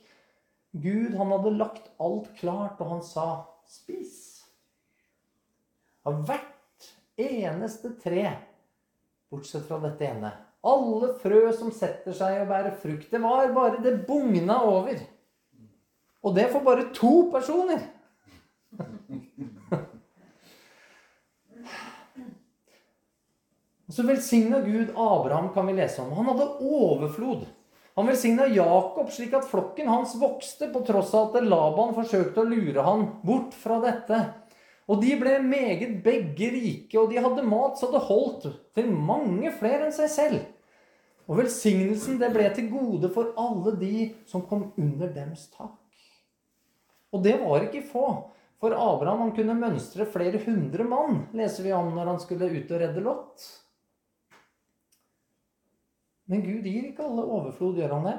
Gud 0.73 1.19
han 1.19 1.35
hadde 1.35 1.53
lagt 1.59 1.91
alt 2.01 2.31
klart, 2.39 2.81
og 2.81 2.95
han 2.95 3.03
sa 3.05 3.27
'spis'. 3.69 4.41
Av 6.09 6.23
hvert 6.25 6.89
eneste 7.21 7.93
tre, 8.01 8.31
bortsett 9.29 9.69
fra 9.69 9.83
dette 9.85 10.07
ene. 10.09 10.33
Alle 10.65 11.13
frø 11.21 11.43
som 11.57 11.73
setter 11.77 12.17
seg 12.17 12.41
og 12.41 12.49
bærer 12.49 12.81
frukt. 12.81 13.11
Det 13.11 13.21
var 13.21 13.53
bare 13.53 13.83
Det 13.83 14.07
bugna 14.07 14.63
over. 14.65 14.97
Og 16.23 16.35
det 16.35 16.51
for 16.53 16.65
bare 16.65 16.89
to 16.95 17.29
personer. 17.33 17.85
Så 24.01 24.07
velsigna 24.07 24.61
Gud 24.65 24.91
Abraham, 24.97 25.51
kan 25.55 25.67
vi 25.69 25.77
lese 25.77 26.03
om. 26.03 26.13
Han 26.17 26.33
hadde 26.33 26.47
overflod. 26.65 27.45
Han 27.99 28.07
velsigna 28.09 28.47
Jakob 28.49 29.11
slik 29.13 29.35
at 29.37 29.49
flokken 29.51 29.89
hans 29.93 30.15
vokste, 30.17 30.71
på 30.73 30.81
tross 30.89 31.13
av 31.15 31.35
at 31.35 31.45
Laban 31.45 31.93
forsøkte 31.93 32.41
å 32.41 32.49
lure 32.49 32.85
han 32.87 33.05
bort 33.27 33.53
fra 33.61 33.77
dette. 33.83 34.23
Og 34.89 35.03
de 35.05 35.13
ble 35.21 35.37
meget 35.45 36.01
begge 36.03 36.49
rike, 36.55 36.97
og 36.97 37.13
de 37.13 37.21
hadde 37.21 37.45
mat 37.47 37.77
så 37.79 37.91
det 37.93 38.01
holdt 38.09 38.49
til 38.75 38.89
mange 38.89 39.53
flere 39.61 39.91
enn 39.91 39.95
seg 39.95 40.11
selv. 40.11 40.41
Og 41.29 41.43
velsignelsen 41.45 42.17
det 42.19 42.33
ble 42.35 42.49
til 42.57 42.73
gode 42.73 43.13
for 43.15 43.35
alle 43.39 43.77
de 43.79 44.09
som 44.27 44.49
kom 44.49 44.71
under 44.81 45.13
dems 45.15 45.45
tak. 45.53 45.77
Og 47.13 47.23
det 47.23 47.37
var 47.43 47.69
ikke 47.69 47.85
få. 47.87 48.07
For 48.61 48.75
Abraham 48.75 49.27
han 49.27 49.35
kunne 49.37 49.61
mønstre 49.61 50.09
flere 50.09 50.41
hundre 50.43 50.89
mann, 50.89 51.27
leser 51.37 51.69
vi 51.69 51.77
om 51.77 51.93
når 51.95 52.15
han 52.15 52.23
skulle 52.23 52.51
ut 52.51 52.73
og 52.73 52.81
redde 52.83 53.05
Lot. 53.05 53.51
Men 56.31 56.45
Gud 56.45 56.67
gir 56.67 56.85
ikke 56.87 57.07
alle 57.07 57.25
overflod, 57.27 57.79
gjør 57.81 57.97
han 57.97 58.07
det? 58.07 58.19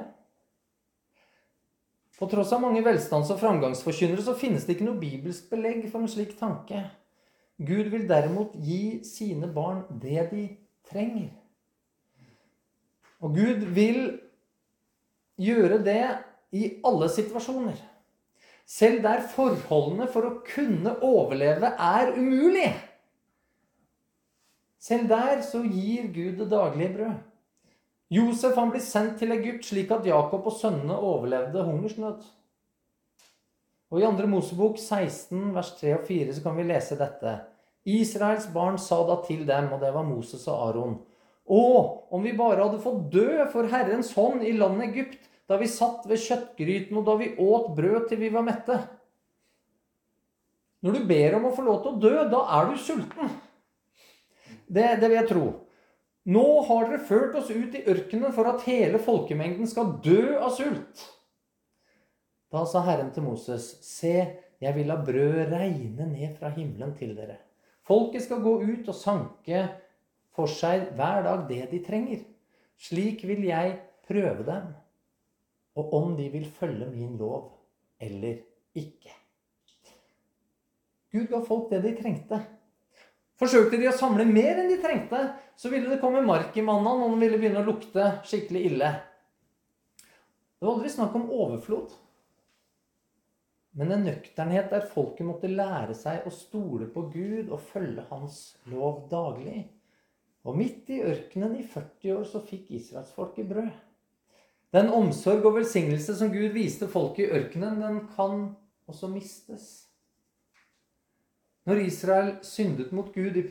På 2.18 2.28
tross 2.30 2.52
av 2.52 2.60
mange 2.62 2.82
velstands- 2.84 3.32
og 3.32 3.40
framgangsforkynnere 3.40 4.22
så 4.22 4.34
finnes 4.38 4.66
det 4.66 4.76
ikke 4.76 4.86
noe 4.90 5.00
bibelsk 5.00 5.48
belegg 5.50 5.86
for 5.88 6.04
en 6.04 6.12
slik 6.12 6.36
tanke. 6.38 6.84
Gud 7.62 7.88
vil 7.94 8.04
derimot 8.10 8.52
gi 8.60 9.00
sine 9.06 9.48
barn 9.50 9.86
det 10.02 10.28
de 10.30 10.44
trenger. 10.90 11.32
Og 13.22 13.34
Gud 13.38 13.64
vil 13.74 14.04
gjøre 15.40 15.80
det 15.82 16.04
i 16.52 16.68
alle 16.84 17.08
situasjoner. 17.08 17.80
Selv 18.68 19.02
der 19.02 19.24
forholdene 19.32 20.06
for 20.12 20.28
å 20.28 20.36
kunne 20.46 20.94
overleve 21.02 21.72
er 21.74 22.12
umulig. 22.18 22.70
Selv 24.82 25.08
der 25.10 25.42
så 25.46 25.62
gir 25.64 26.10
Gud 26.12 26.40
det 26.42 26.50
daglige 26.50 26.94
brød. 26.98 27.20
Josef 28.12 28.58
han 28.60 28.72
blir 28.72 28.82
sendt 28.84 29.18
til 29.22 29.32
Egypt 29.32 29.64
slik 29.70 29.92
at 29.94 30.04
Jakob 30.04 30.44
og 30.50 30.56
sønnene 30.58 30.98
overlevde 30.98 31.64
hungersnød. 31.64 32.26
Og 33.92 34.00
I 34.00 34.04
2. 34.08 34.26
Mosebok 34.28 34.76
16, 34.80 35.52
vers 35.54 35.72
3 35.78 35.94
og 35.98 36.04
4 36.08 36.36
så 36.36 36.44
kan 36.44 36.56
vi 36.56 36.68
lese 36.68 36.96
dette. 37.00 37.32
Israels 37.88 38.46
barn 38.52 38.78
sa 38.78 39.00
da 39.08 39.18
til 39.26 39.42
dem, 39.48 39.72
og 39.74 39.80
det 39.82 39.90
var 39.94 40.06
Moses 40.06 40.44
og 40.48 40.68
Aron, 40.68 41.00
Å, 41.42 41.62
om 42.14 42.22
vi 42.22 42.36
bare 42.38 42.62
hadde 42.62 42.80
fått 42.80 43.08
dø 43.12 43.42
for 43.50 43.66
Herrens 43.68 44.12
hånd 44.14 44.44
i 44.46 44.52
landet 44.54 44.92
Egypt, 44.92 45.24
da 45.50 45.58
vi 45.58 45.66
satt 45.68 46.06
ved 46.08 46.20
kjøttgryten 46.22 47.00
og 47.00 47.08
da 47.08 47.16
vi 47.18 47.32
åt 47.34 47.72
brød 47.76 48.06
til 48.08 48.20
vi 48.20 48.30
var 48.32 48.46
mette. 48.46 48.76
Når 50.82 50.96
du 50.96 51.08
ber 51.08 51.36
om 51.38 51.48
å 51.48 51.54
få 51.56 51.64
lov 51.66 51.82
til 51.82 51.92
å 51.92 52.00
dø, 52.02 52.14
da 52.30 52.44
er 52.60 52.70
du 52.70 52.78
sulten. 52.80 53.34
Det, 54.70 54.86
det 55.02 55.08
vil 55.08 55.18
jeg 55.18 55.28
tro. 55.32 55.44
Nå 56.30 56.44
har 56.68 56.86
dere 56.86 57.02
ført 57.02 57.34
oss 57.40 57.50
ut 57.50 57.74
i 57.74 57.82
ørkenen 57.90 58.34
for 58.34 58.46
at 58.46 58.62
hele 58.68 59.00
folkemengden 59.02 59.66
skal 59.66 59.96
dø 60.04 60.36
av 60.38 60.52
sult. 60.54 61.02
Da 62.52 62.62
sa 62.68 62.82
Herren 62.86 63.10
til 63.14 63.24
Moses, 63.26 63.64
se, 63.82 64.14
jeg 64.62 64.76
vil 64.76 64.90
la 64.90 65.00
brød 65.02 65.50
regne 65.50 66.06
ned 66.12 66.36
fra 66.38 66.52
himmelen 66.54 66.92
til 66.98 67.16
dere. 67.16 67.40
Folket 67.88 68.22
skal 68.26 68.44
gå 68.44 68.58
ut 68.62 68.86
og 68.92 68.94
sanke 68.94 69.64
for 70.36 70.50
seg 70.50 70.92
hver 70.98 71.24
dag 71.26 71.48
det 71.48 71.64
de 71.72 71.80
trenger. 71.82 72.22
Slik 72.78 73.24
vil 73.26 73.42
jeg 73.48 73.74
prøve 74.06 74.46
dem, 74.46 74.70
og 75.74 75.92
om 75.96 76.14
de 76.18 76.28
vil 76.30 76.46
følge 76.46 76.86
min 76.92 77.16
lov 77.18 77.50
eller 78.02 78.38
ikke. 78.78 79.16
Gud 81.12 81.28
ga 81.28 81.42
folk 81.44 81.70
det 81.72 81.82
de 81.84 81.96
trengte. 81.98 82.38
Forsøkte 83.42 83.80
de 83.80 83.88
å 83.90 83.94
samle 83.98 84.22
mer 84.28 84.60
enn 84.62 84.68
de 84.70 84.76
trengte, 84.78 85.18
så 85.58 85.70
ville 85.72 85.90
det 85.90 85.98
komme 85.98 86.20
mark 86.22 86.54
i 86.54 86.62
mannen, 86.62 87.00
og 87.02 87.16
den 87.16 87.24
ville 87.24 87.40
begynne 87.40 87.58
å 87.58 87.66
lukte 87.66 88.04
skikkelig 88.22 88.62
ille. 88.68 88.90
Det 89.98 90.62
var 90.62 90.76
aldri 90.76 90.92
snakk 90.94 91.16
om 91.18 91.26
overflod, 91.34 91.96
men 93.74 93.90
en 93.90 94.06
nøkternhet 94.06 94.70
der 94.70 94.86
folket 94.86 95.26
måtte 95.26 95.50
lære 95.50 95.96
seg 95.98 96.22
å 96.28 96.30
stole 96.34 96.86
på 96.92 97.08
Gud 97.10 97.48
og 97.48 97.64
følge 97.72 98.04
Hans 98.12 98.40
lov 98.70 99.08
daglig. 99.10 99.64
Og 100.46 100.58
midt 100.58 100.90
i 100.94 101.00
ørkenen 101.02 101.56
i 101.58 101.66
40 101.66 102.14
år 102.14 102.26
så 102.28 102.42
fikk 102.46 102.70
israelsfolket 102.78 103.48
brød. 103.50 103.72
Den 104.72 104.94
omsorg 104.94 105.42
og 105.48 105.58
velsignelse 105.58 106.14
som 106.18 106.30
Gud 106.30 106.52
viste 106.54 106.86
folket 106.90 107.26
i 107.26 107.40
ørkenen, 107.40 107.82
den 107.82 108.04
kan 108.14 108.52
også 108.86 109.10
mistes. 109.10 109.81
Når 111.64 111.78
Israel 111.84 112.30
syndet 112.42 112.90
mot 112.92 113.12
Gud 113.14 113.36
i 113.38 113.44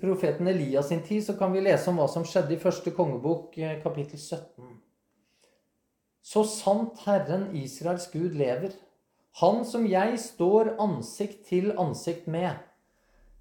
profeten 0.00 0.48
Elias 0.48 0.90
sin 0.90 1.00
tid, 1.02 1.22
så 1.24 1.36
kan 1.38 1.54
vi 1.54 1.62
lese 1.64 1.88
om 1.88 1.96
hva 1.96 2.08
som 2.12 2.24
skjedde 2.28 2.52
i 2.52 2.60
første 2.60 2.92
kongebok, 2.92 3.56
eh, 3.56 3.78
kapittel 3.82 4.20
17. 4.20 4.74
Så 6.20 6.42
sant 6.44 7.00
Herren 7.06 7.48
Israels 7.56 8.10
Gud 8.12 8.36
lever, 8.36 8.76
Han 9.40 9.64
som 9.68 9.84
jeg 9.86 10.16
står 10.18 10.76
ansikt 10.80 11.42
til 11.46 11.74
ansikt 11.78 12.26
med, 12.26 12.56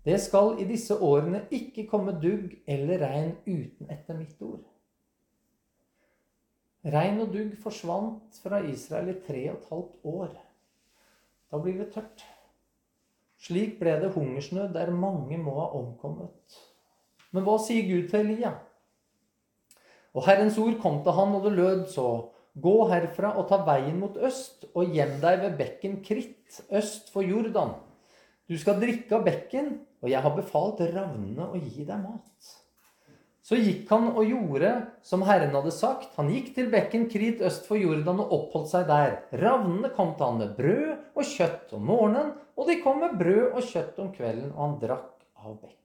det 0.05 0.17
skal 0.22 0.60
i 0.60 0.65
disse 0.67 0.93
årene 1.00 1.45
ikke 1.55 1.88
komme 1.88 2.17
dugg 2.22 2.51
eller 2.67 3.00
regn 3.00 3.31
uten 3.48 3.89
etter 3.89 4.17
mitt 4.17 4.41
ord. 4.43 4.65
Regn 6.86 7.24
og 7.24 7.31
dugg 7.34 7.55
forsvant 7.63 8.38
fra 8.43 8.60
Israel 8.69 9.15
i 9.15 9.19
tre 9.25 9.48
og 9.50 9.55
et 9.55 9.69
halvt 9.72 10.12
år. 10.12 10.36
Da 11.50 11.62
blir 11.63 11.79
det 11.79 11.93
tørt. 11.95 12.25
Slik 13.46 13.75
ble 13.78 14.00
det 14.02 14.14
hungersnød 14.16 14.72
der 14.74 14.90
mange 14.90 15.38
må 15.38 15.54
ha 15.60 15.68
omkommet. 15.78 16.56
Men 17.30 17.46
hva 17.46 17.60
sier 17.62 17.86
Gud 17.86 18.08
til 18.10 18.24
Elia? 18.24 18.56
Og 20.16 20.24
Herrens 20.25 20.58
ord 20.58 20.80
kom 20.82 21.02
til 21.04 21.14
han, 21.14 21.36
og 21.36 21.46
det 21.46 21.54
lød 21.54 21.84
så. 21.94 22.08
Gå 22.56 22.75
herfra 22.88 23.34
og 23.36 23.50
ta 23.50 23.60
veien 23.68 24.00
mot 24.00 24.16
øst, 24.18 24.64
og 24.74 24.94
gjem 24.96 25.18
deg 25.22 25.42
ved 25.44 25.58
bekken 25.60 26.00
Kritt, 26.06 26.62
øst 26.72 27.12
for 27.14 27.28
Jordan. 27.28 27.75
Du 28.50 28.56
skal 28.58 28.80
drikke 28.80 29.18
av 29.18 29.25
bekken, 29.28 29.74
og 30.02 30.10
jeg 30.10 30.24
har 30.24 30.38
befalt 30.38 30.82
ravnene 30.94 31.50
å 31.50 31.60
gi 31.60 31.84
deg 31.84 32.00
mat. 32.00 32.54
Så 33.46 33.60
gikk 33.60 33.92
han 33.92 34.08
og 34.16 34.24
gjorde 34.25 34.72
som 35.06 35.22
Herren 35.28 35.54
hadde 35.54 35.74
sagt. 35.75 36.16
Han 36.18 36.32
gikk 36.34 36.56
til 36.56 36.72
bekken 36.72 37.06
Krit 37.12 37.44
øst 37.46 37.68
for 37.70 37.78
Jordan 37.78 38.24
og 38.24 38.32
oppholdt 38.40 38.72
seg 38.72 38.88
der. 38.90 39.20
Ravnene 39.38 39.92
kom 39.94 40.16
til 40.16 40.25
han 40.25 40.40
med 40.42 40.56
brød 40.58 40.88
og 41.14 41.30
kjøtt 41.30 41.75
om 41.78 41.86
morgenen, 41.92 42.32
og 42.55 42.69
de 42.69 42.79
kom 42.83 43.01
med 43.03 43.17
brød 43.19 43.57
og 43.57 43.65
kjøtt 43.67 44.00
om 44.03 44.12
kvelden, 44.15 44.51
og 44.53 44.62
han 44.62 44.77
drakk 44.81 45.25
av 45.43 45.57
bekken. 45.59 45.81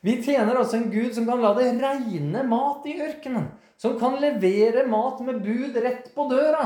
Vi 0.00 0.14
tjener 0.22 0.58
også 0.58 0.78
en 0.78 0.90
Gud 0.92 1.14
som 1.14 1.26
kan 1.26 1.42
la 1.42 1.52
det 1.58 1.72
regne 1.82 2.44
mat 2.46 2.86
i 2.86 2.98
ørkenen. 3.02 3.50
Som 3.78 3.94
kan 3.98 4.16
levere 4.18 4.86
mat 4.90 5.20
med 5.26 5.42
bud 5.42 5.76
rett 5.82 6.10
på 6.14 6.26
døra. 6.30 6.64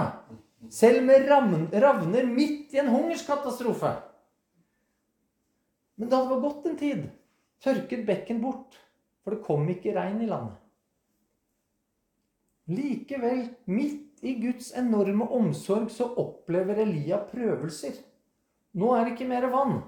Selv 0.72 1.04
med 1.04 1.28
ravner 1.28 2.28
midt 2.28 2.72
i 2.72 2.80
en 2.80 2.88
hungerskatastrofe. 2.92 3.92
Men 6.00 6.08
da 6.08 6.22
det 6.22 6.30
var 6.30 6.40
gått 6.44 6.68
en 6.70 6.78
tid 6.80 7.02
tørket 7.62 8.06
bekken 8.08 8.40
bort, 8.42 8.78
for 9.22 9.36
det 9.36 9.44
kom 9.46 9.68
ikke 9.70 9.94
regn 9.94 10.22
i 10.24 10.30
landet. 10.30 10.58
Likevel, 12.72 13.44
midt 13.68 14.11
i 14.22 14.34
Guds 14.38 14.70
enorme 14.78 15.26
omsorg, 15.34 15.88
så 15.90 16.06
opplever 16.22 16.78
Elia 16.84 17.18
prøvelser. 17.26 17.96
Nå 18.78 18.92
er 18.94 19.04
det 19.04 19.16
ikke 19.16 19.30
mer 19.30 19.48
vann. 19.50 19.80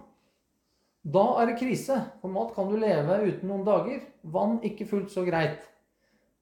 Da 1.04 1.22
er 1.40 1.50
det 1.50 1.60
krise. 1.60 2.00
For 2.20 2.32
mat 2.32 2.50
kan 2.56 2.66
du 2.70 2.74
leve 2.80 3.20
uten 3.28 3.50
noen 3.50 3.62
dager. 3.66 4.00
Vann 4.34 4.58
ikke 4.66 4.88
fullt 4.90 5.12
så 5.14 5.22
greit. 5.26 5.62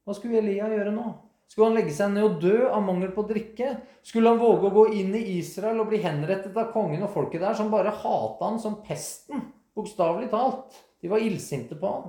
Hva 0.06 0.16
skulle 0.16 0.40
Elia 0.40 0.70
gjøre 0.72 0.94
nå? 0.94 1.04
Skulle 1.50 1.68
han 1.68 1.76
legge 1.76 1.92
seg 1.92 2.14
ned 2.14 2.24
og 2.24 2.38
dø 2.40 2.54
av 2.70 2.80
mangel 2.86 3.10
på 3.12 3.26
drikke? 3.28 3.74
Skulle 4.00 4.32
han 4.32 4.40
våge 4.40 4.70
å 4.70 4.72
gå 4.72 4.86
inn 4.96 5.12
i 5.18 5.26
Israel 5.36 5.82
og 5.82 5.90
bli 5.90 6.00
henrettet 6.00 6.56
av 6.56 6.72
kongen 6.72 7.04
og 7.04 7.12
folket 7.12 7.44
der, 7.44 7.52
som 7.58 7.68
bare 7.70 7.92
hata 7.92 8.48
han 8.48 8.56
som 8.62 8.80
pesten? 8.86 9.50
Bokstavelig 9.76 10.30
talt. 10.32 10.80
De 11.04 11.10
var 11.12 11.20
illsinte 11.20 11.76
på 11.76 11.92
han. 11.92 12.08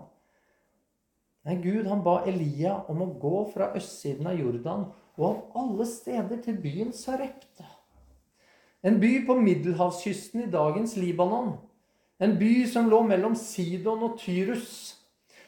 Nei, 1.43 1.57
Gud 1.59 1.89
han 1.91 2.05
ba 2.05 2.21
Elia 2.29 2.77
om 2.87 3.03
å 3.03 3.13
gå 3.19 3.41
fra 3.51 3.73
østsiden 3.75 4.29
av 4.31 4.39
Jordan 4.39 4.85
og 5.17 5.29
av 5.29 5.61
alle 5.63 5.85
steder 5.87 6.41
til 6.41 6.57
byen 6.61 6.93
Sarepta. 6.95 7.67
En 8.83 8.99
by 8.99 9.25
på 9.27 9.37
middelhavskysten 9.39 10.43
i 10.43 10.51
dagens 10.51 10.97
Libanon. 10.99 11.53
En 12.19 12.35
by 12.39 12.65
som 12.69 12.89
lå 12.89 13.01
mellom 13.07 13.35
Sidon 13.35 14.03
og 14.03 14.17
Tyrus. 14.19 14.97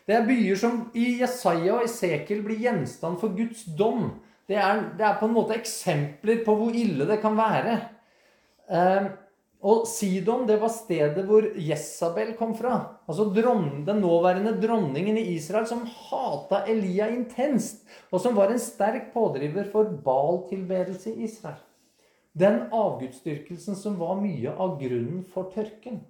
Det 0.06 0.16
er 0.16 0.28
byer 0.28 0.60
som 0.60 0.86
i 0.94 1.18
Jesaja 1.22 1.80
og 1.80 1.88
Esekiel 1.88 2.44
blir 2.46 2.62
gjenstand 2.62 3.20
for 3.20 3.34
Guds 3.36 3.66
dom. 3.78 4.12
Det 4.48 4.58
er, 4.62 4.84
det 4.98 5.06
er, 5.06 5.18
på 5.20 5.26
en 5.26 5.34
måte 5.34 5.58
eksempler 5.58 6.44
på 6.46 6.56
hvor 6.56 6.76
ille 6.78 7.08
det 7.10 7.18
kan 7.24 7.38
være. 7.38 7.80
Eh, 8.70 9.08
og 9.64 9.86
Sidon 9.88 10.44
det 10.48 10.58
var 10.62 10.70
stedet 10.74 11.24
hvor 11.26 11.46
Jesabel 11.58 12.34
kom 12.38 12.54
fra. 12.58 13.00
Altså 13.08 13.30
Den 13.34 14.02
nåværende 14.02 14.62
dronningen 14.62 15.18
i 15.18 15.36
Israel 15.36 15.68
som 15.68 15.86
hata 15.86 16.66
Elia 16.68 17.08
intenst, 17.10 17.86
og 18.12 18.22
som 18.22 18.36
var 18.36 18.52
en 18.52 18.60
sterk 18.60 19.14
pådriver 19.14 19.72
for 19.72 19.84
Baal-tilbedelse 19.84 21.14
i 21.14 21.24
Israel. 21.24 21.62
Den 22.34 22.68
avgudsdyrkelsen 22.72 23.76
som 23.76 24.00
var 24.00 24.20
mye 24.20 24.52
av 24.52 24.78
grunnen 24.80 25.24
for 25.24 25.52
tørken. 25.56 26.02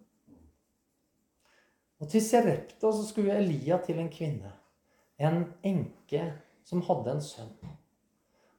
Og 2.02 2.10
til 2.10 2.22
Serepta 2.22 2.92
så 2.92 3.06
skulle 3.08 3.38
Elia 3.38 3.78
til 3.86 4.00
en 4.02 4.10
kvinne. 4.10 4.52
En 5.22 5.46
enke 5.64 6.34
som 6.66 6.82
hadde 6.82 7.14
en 7.14 7.22
sønn. 7.24 7.54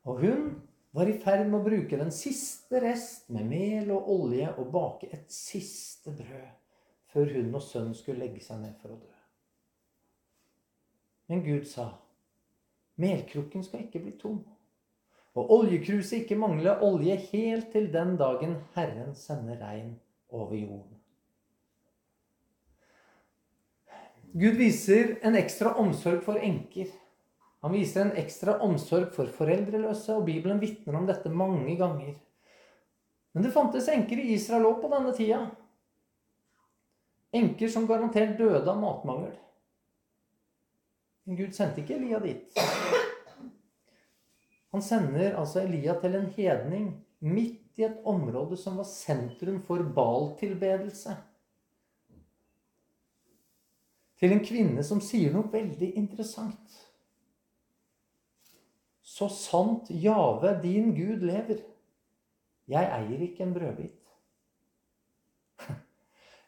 Og 0.07 0.23
hun 0.23 0.47
var 0.96 1.10
i 1.12 1.18
ferd 1.20 1.44
med 1.50 1.58
å 1.58 1.64
bruke 1.66 1.98
den 2.00 2.12
siste 2.14 2.80
rest 2.80 3.26
med 3.28 3.44
mel 3.50 3.90
og 3.92 4.08
olje 4.14 4.48
og 4.56 4.70
bake 4.72 5.10
et 5.12 5.26
siste 5.32 6.14
brød 6.16 6.46
før 7.12 7.32
hun 7.34 7.52
og 7.52 7.64
sønnen 7.64 7.96
skulle 7.96 8.24
legge 8.24 8.40
seg 8.44 8.62
ned 8.62 8.72
for 8.80 8.94
å 8.94 8.98
dø. 9.00 9.12
Men 11.28 11.42
Gud 11.44 11.66
sa, 11.68 11.90
melkrukken 13.02 13.64
skal 13.66 13.84
ikke 13.84 14.00
bli 14.06 14.14
tom, 14.20 14.40
og 15.36 15.52
oljekruset 15.58 16.22
ikke 16.22 16.38
mangle 16.40 16.78
olje 16.86 17.18
helt 17.28 17.68
til 17.74 17.90
den 17.92 18.14
dagen 18.16 18.56
Herren 18.76 19.12
sender 19.18 19.60
regn 19.60 19.98
over 20.32 20.56
jorden. 20.56 20.94
Gud 24.36 24.56
viser 24.60 25.18
en 25.24 25.36
ekstra 25.36 25.74
omsorg 25.80 26.24
for 26.24 26.40
enker. 26.40 26.88
Han 27.66 27.73
viser 27.75 28.04
en 28.04 28.12
ekstra 28.14 28.61
omsorg 28.62 29.08
for 29.11 29.26
foreldreløse, 29.35 30.14
og 30.14 30.28
Bibelen 30.28 30.61
vitner 30.62 30.94
om 30.94 31.06
dette 31.08 31.32
mange 31.35 31.73
ganger. 31.75 32.12
Men 33.35 33.42
det 33.42 33.50
fantes 33.50 33.88
enker 33.90 34.20
i 34.23 34.37
Israel 34.37 34.68
òg 34.68 34.76
på 34.85 34.90
denne 34.92 35.11
tida. 35.16 35.40
Enker 37.35 37.73
som 37.75 37.88
garantert 37.90 38.37
døde 38.38 38.70
av 38.70 38.78
matmangel. 38.78 39.35
Men 41.26 41.42
Gud 41.42 41.58
sendte 41.58 41.82
ikke 41.82 41.99
Elia 41.99 42.23
dit. 42.23 42.62
Han 44.70 44.87
sender 44.87 45.35
altså 45.35 45.64
Elia 45.66 45.99
til 45.99 46.14
en 46.14 46.30
hedning 46.38 46.88
midt 47.18 47.82
i 47.82 47.88
et 47.90 47.99
område 48.06 48.54
som 48.62 48.78
var 48.78 48.87
sentrum 48.87 49.58
for 49.66 49.82
baltilbedelse 49.82 51.18
til 54.23 54.38
en 54.38 54.46
kvinne 54.46 54.87
som 54.87 55.02
sier 55.02 55.35
noe 55.35 55.50
veldig 55.50 55.96
interessant. 55.99 56.86
Så 59.16 59.29
sant 59.33 59.87
Jave, 59.88 60.59
din 60.61 60.90
Gud, 60.92 61.22
lever. 61.24 61.62
Jeg 62.68 62.90
eier 62.98 63.22
ikke 63.24 63.46
en 63.46 63.55
brødbit. 63.57 64.02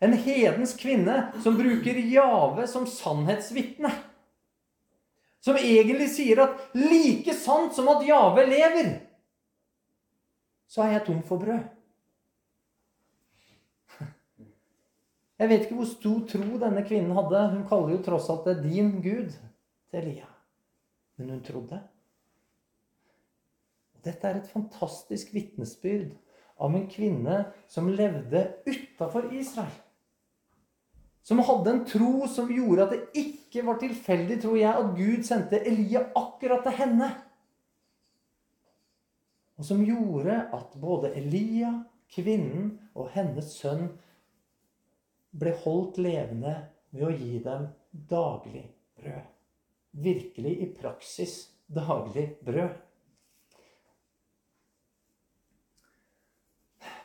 En 0.05 0.13
hedens 0.15 0.77
kvinne 0.79 1.15
som 1.43 1.57
bruker 1.59 1.97
Jave 2.13 2.69
som 2.71 2.85
sannhetsvitne. 2.87 3.91
Som 5.41 5.57
egentlig 5.57 6.11
sier 6.13 6.45
at 6.45 6.77
like 6.77 7.33
sant 7.35 7.75
som 7.75 7.89
at 7.91 8.05
Jave 8.07 8.45
lever, 8.47 8.93
så 10.69 10.85
er 10.85 10.99
jeg 10.99 11.07
tom 11.09 11.25
for 11.25 11.41
brød. 11.41 11.65
Jeg 15.41 15.49
vet 15.49 15.65
ikke 15.65 15.79
hvor 15.81 15.89
stor 15.97 16.25
tro 16.31 16.61
denne 16.61 16.85
kvinnen 16.85 17.17
hadde. 17.17 17.47
Hun 17.55 17.69
kaller 17.71 17.97
jo 17.97 18.03
tross 18.05 18.29
alt 18.35 18.45
det 18.51 18.61
'din 18.67 18.99
Gud' 19.01 19.39
til 19.89 20.03
Elia. 20.03 20.29
Men 21.17 21.31
hun 21.31 21.43
trodde. 21.47 21.81
Dette 24.05 24.29
er 24.29 24.39
et 24.39 24.51
fantastisk 24.51 25.33
vitnesbyrd 25.35 26.15
av 26.59 26.75
en 26.75 26.87
kvinne 26.91 27.43
som 27.71 27.91
levde 27.91 28.45
utafor 28.67 29.31
Israel. 29.35 29.75
Som 31.23 31.43
hadde 31.45 31.71
en 31.75 31.85
tro 31.85 32.27
som 32.31 32.49
gjorde 32.49 32.87
at 32.87 32.95
det 32.95 33.25
ikke 33.25 33.65
var 33.67 33.81
tilfeldig, 33.83 34.39
tror 34.41 34.57
jeg, 34.57 34.71
at 34.73 34.95
Gud 34.97 35.27
sendte 35.29 35.61
Elia 35.61 36.07
akkurat 36.17 36.65
til 36.65 36.77
henne. 36.79 37.09
Og 39.59 39.67
som 39.69 39.83
gjorde 39.85 40.39
at 40.55 40.77
både 40.81 41.13
Elia, 41.19 41.75
kvinnen 42.09 42.71
og 42.97 43.11
hennes 43.13 43.51
sønn 43.59 43.91
ble 45.37 45.53
holdt 45.67 45.99
levende 46.01 46.55
ved 46.95 47.05
å 47.05 47.13
gi 47.13 47.41
dem 47.45 47.67
daglig 48.09 48.65
brød. 48.97 49.27
Virkelig 49.99 50.55
i 50.63 50.69
praksis 50.79 51.35
daglig 51.67 52.31
brød. 52.47 52.73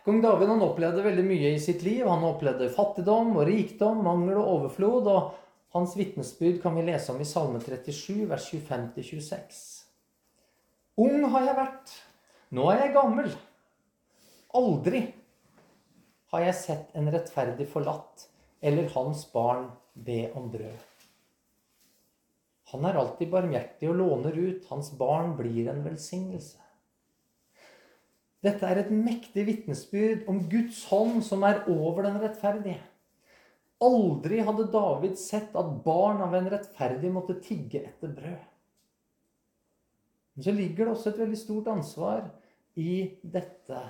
Kong 0.04 0.20
David 0.22 0.50
han 0.52 0.64
opplevde 0.66 1.04
veldig 1.06 1.24
mye 1.24 1.54
i 1.56 1.60
sitt 1.64 1.84
liv. 1.86 2.04
Han 2.10 2.26
opplevde 2.28 2.68
fattigdom 2.74 3.38
og 3.38 3.46
rikdom, 3.48 4.02
mangel 4.04 4.36
og 4.42 4.50
overflod. 4.58 5.08
og 5.08 5.32
Hans 5.74 5.96
vitnesbyrd 5.96 6.60
kan 6.62 6.76
vi 6.76 6.84
lese 6.90 7.14
om 7.14 7.22
i 7.24 7.28
Salme 7.28 7.62
37, 7.64 8.26
vers 8.28 8.50
25-26. 8.52 9.62
Ung 11.02 11.24
har 11.32 11.48
jeg 11.48 11.58
vært. 11.58 11.94
Nå 12.54 12.68
er 12.70 12.84
jeg 12.84 12.96
gammel. 12.98 13.32
Aldri 14.60 15.06
har 16.34 16.44
jeg 16.50 16.60
sett 16.60 16.98
en 17.00 17.10
rettferdig 17.14 17.70
forlatt 17.72 18.28
eller 18.64 18.92
hans 18.94 19.24
barn 19.32 19.70
be 19.94 20.26
om 20.36 20.52
brød. 20.52 20.84
Han 22.74 22.86
er 22.90 22.98
alltid 22.98 23.32
barmhjertig 23.32 23.90
og 23.92 24.00
låner 24.00 24.36
ut. 24.36 24.68
Hans 24.70 24.92
barn 24.98 25.36
blir 25.38 25.72
en 25.72 25.84
velsignelse. 25.86 26.63
Dette 28.44 28.68
er 28.68 28.82
et 28.82 28.92
mektig 28.92 29.46
vitnesbyrd 29.48 30.28
om 30.32 30.42
Guds 30.52 30.82
hånd 30.90 31.22
som 31.24 31.46
er 31.48 31.62
over 31.72 32.04
den 32.04 32.20
rettferdige. 32.20 32.82
Aldri 33.84 34.42
hadde 34.44 34.68
David 34.72 35.16
sett 35.20 35.56
at 35.60 35.72
barn 35.86 36.22
av 36.24 36.36
en 36.36 36.50
rettferdig 36.52 37.12
måtte 37.12 37.40
tigge 37.44 37.86
etter 37.88 38.12
brød. 38.12 38.44
Men 40.34 40.46
så 40.46 40.54
ligger 40.56 40.86
det 40.86 40.94
også 40.96 41.12
et 41.12 41.20
veldig 41.24 41.40
stort 41.40 41.68
ansvar 41.72 42.24
i 42.80 42.94
dette 43.22 43.82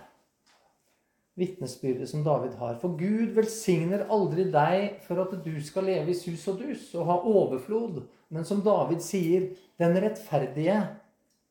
vitnesbyrdet 1.40 2.10
som 2.10 2.24
David 2.26 2.58
har. 2.62 2.78
For 2.82 2.94
Gud 3.00 3.34
velsigner 3.38 4.06
aldri 4.14 4.46
deg 4.54 5.00
for 5.08 5.24
at 5.24 5.34
du 5.46 5.54
skal 5.66 5.88
leve 5.90 6.14
i 6.14 6.18
sus 6.18 6.46
og 6.52 6.62
dus 6.62 6.90
og 6.94 7.10
ha 7.10 7.20
overflod. 7.34 8.04
Men 8.34 8.46
som 8.46 8.62
David 8.66 9.02
sier, 9.06 9.54
den 9.82 9.98
rettferdige 10.04 10.82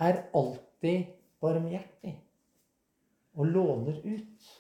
er 0.02 0.26
alltid 0.38 1.16
barmhjertig 1.42 2.20
og 3.36 3.46
låner 3.46 4.00
ut. 4.04 4.50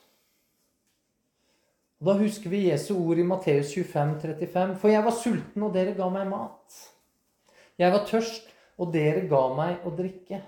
Og 2.00 2.06
Da 2.08 2.14
husker 2.18 2.50
vi 2.50 2.64
Jesu 2.68 2.96
ord 2.96 3.18
i 3.18 3.26
Matteus 3.26 3.74
25, 3.74 4.16
35. 4.22 4.78
For 4.80 4.90
jeg 4.90 5.04
var 5.04 5.14
sulten, 5.14 5.62
og 5.62 5.74
dere 5.74 5.94
ga 5.94 6.08
meg 6.10 6.26
mat. 6.30 6.80
Jeg 7.78 7.92
var 7.94 8.08
tørst, 8.08 8.48
og 8.78 8.90
dere 8.94 9.28
ga 9.30 9.42
meg 9.54 9.86
å 9.86 9.92
drikke. 9.94 10.40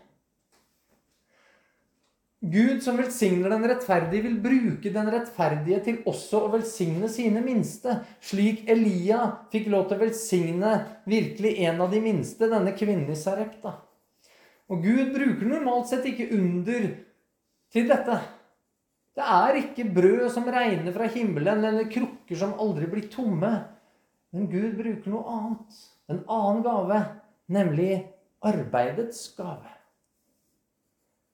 Gud 2.45 2.83
som 2.85 2.99
velsigner 3.01 3.55
den 3.55 3.65
rettferdige, 3.71 4.27
vil 4.27 4.35
bruke 4.43 4.91
den 4.93 5.07
rettferdige 5.15 5.79
til 5.87 6.03
også 6.11 6.43
å 6.45 6.51
velsigne 6.53 7.09
sine 7.09 7.41
minste, 7.41 8.03
slik 8.21 8.67
Elia 8.69 9.21
fikk 9.55 9.71
lov 9.73 9.87
til 9.89 9.97
å 9.97 10.03
velsigne 10.03 10.75
virkelig 11.09 11.55
en 11.65 11.81
av 11.81 11.95
de 11.95 12.03
minste, 12.05 12.51
denne 12.51 12.75
kvinnen 12.77 13.09
i 13.15 13.17
Sarepta. 13.17 13.79
Og 14.69 14.85
Gud 14.85 15.15
bruker 15.15 15.49
normalt 15.49 15.89
sett 15.89 16.05
ikke 16.11 16.29
under 16.37 16.91
til 17.75 17.91
dette. 17.91 18.19
Det 19.15 19.27
er 19.37 19.61
ikke 19.61 19.87
brød 19.95 20.27
som 20.35 20.49
regner 20.51 20.95
fra 20.95 21.07
himmelen, 21.11 21.63
eller 21.67 21.91
krukker 21.91 22.39
som 22.39 22.57
aldri 22.63 22.89
blir 22.91 23.11
tomme. 23.11 23.53
Men 24.35 24.51
Gud 24.51 24.75
bruker 24.79 25.13
noe 25.13 25.37
annet. 25.37 25.79
En 26.11 26.25
annen 26.27 26.65
gave, 26.67 27.01
nemlig 27.55 27.93
arbeidets 28.45 29.29
gave. 29.37 29.71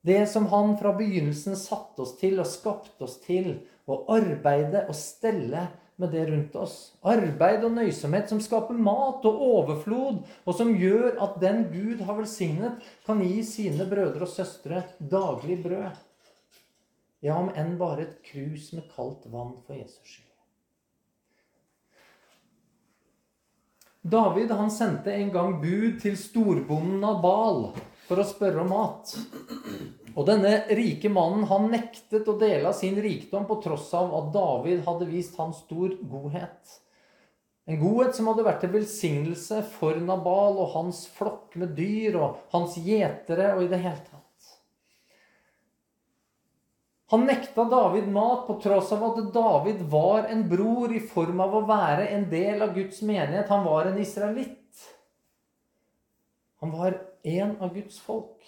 Det 0.05 0.23
som 0.33 0.47
han 0.49 0.77
fra 0.81 0.93
begynnelsen 0.97 1.57
satte 1.61 2.05
oss 2.05 2.15
til 2.21 2.41
og 2.41 2.49
skapte 2.49 3.05
oss 3.05 3.19
til, 3.25 3.59
å 3.91 4.05
arbeide 4.15 4.85
og 4.89 4.97
stelle 4.97 5.67
med 6.01 6.13
det 6.15 6.27
rundt 6.31 6.55
oss. 6.57 6.77
Arbeid 7.05 7.65
og 7.67 7.75
nøysomhet 7.77 8.31
som 8.31 8.41
skaper 8.41 8.77
mat 8.81 9.25
og 9.29 9.43
overflod, 9.49 10.23
og 10.47 10.57
som 10.57 10.73
gjør 10.77 11.19
at 11.25 11.41
den 11.43 11.67
Gud 11.73 12.05
har 12.07 12.21
velsignet, 12.21 12.79
kan 13.09 13.21
gi 13.25 13.43
sine 13.45 13.89
brødre 13.89 14.25
og 14.25 14.33
søstre 14.33 14.85
daglig 15.01 15.59
brød. 15.65 15.91
Ja, 17.21 17.37
om 17.37 17.51
enn 17.53 17.77
bare 17.81 18.07
et 18.07 18.19
krus 18.25 18.71
med 18.73 18.89
kaldt 18.95 19.27
vann 19.29 19.59
for 19.67 19.77
Jesus 19.77 20.01
skyld. 20.05 20.27
David 24.01 24.51
han 24.57 24.71
sendte 24.73 25.13
en 25.13 25.29
gang 25.33 25.59
bud 25.61 25.99
til 26.01 26.17
storbonden 26.17 27.03
Nabal 27.03 27.67
for 28.09 28.23
å 28.23 28.25
spørre 28.25 28.63
om 28.63 28.71
mat. 28.73 29.13
Og 30.17 30.25
denne 30.27 30.55
rike 30.73 31.11
mannen 31.13 31.45
han 31.51 31.69
nektet 31.71 32.29
å 32.29 32.39
dele 32.41 32.73
av 32.73 32.79
sin 32.79 32.97
rikdom 32.97 33.45
på 33.47 33.59
tross 33.63 33.91
av 33.95 34.15
at 34.17 34.33
David 34.35 34.81
hadde 34.89 35.11
vist 35.11 35.37
han 35.39 35.53
stor 35.55 35.93
godhet. 36.01 36.79
En 37.69 37.79
godhet 37.79 38.17
som 38.17 38.27
hadde 38.33 38.47
vært 38.49 38.65
til 38.65 38.73
velsignelse 38.73 39.61
for 39.77 40.01
Nabal 40.01 40.57
og 40.65 40.73
hans 40.73 41.05
flokk 41.13 41.55
med 41.61 41.77
dyr 41.77 42.17
og 42.19 42.41
hans 42.57 42.81
gjetere 42.81 43.53
og 43.59 43.67
i 43.67 43.71
det 43.71 43.85
hele 43.85 44.01
tatt. 44.09 44.30
Han 47.11 47.25
nekta 47.27 47.65
David 47.65 48.09
mat 48.09 48.47
på 48.47 48.55
tross 48.63 48.93
av 48.93 49.01
at 49.05 49.33
David 49.35 49.81
var 49.91 50.29
en 50.31 50.45
bror 50.49 50.93
i 50.95 51.01
form 51.03 51.41
av 51.43 51.55
å 51.59 51.61
være 51.67 52.05
en 52.15 52.29
del 52.31 52.63
av 52.63 52.71
Guds 52.77 53.01
menighet. 53.03 53.49
Han 53.51 53.65
var 53.67 53.89
en 53.89 53.97
israelitt. 53.99 54.85
Han 56.63 56.71
var 56.71 57.01
en 57.27 57.57
av 57.59 57.75
Guds 57.75 57.99
folk. 57.99 58.47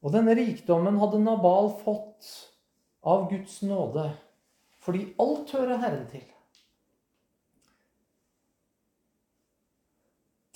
Og 0.00 0.12
denne 0.16 0.32
rikdommen 0.36 0.96
hadde 1.00 1.20
Nabal 1.20 1.68
fått 1.82 2.30
av 3.04 3.26
Guds 3.28 3.58
nåde, 3.64 4.06
fordi 4.80 5.10
alt 5.20 5.52
hører 5.52 5.84
Herren 5.84 6.08
til. 6.08 6.24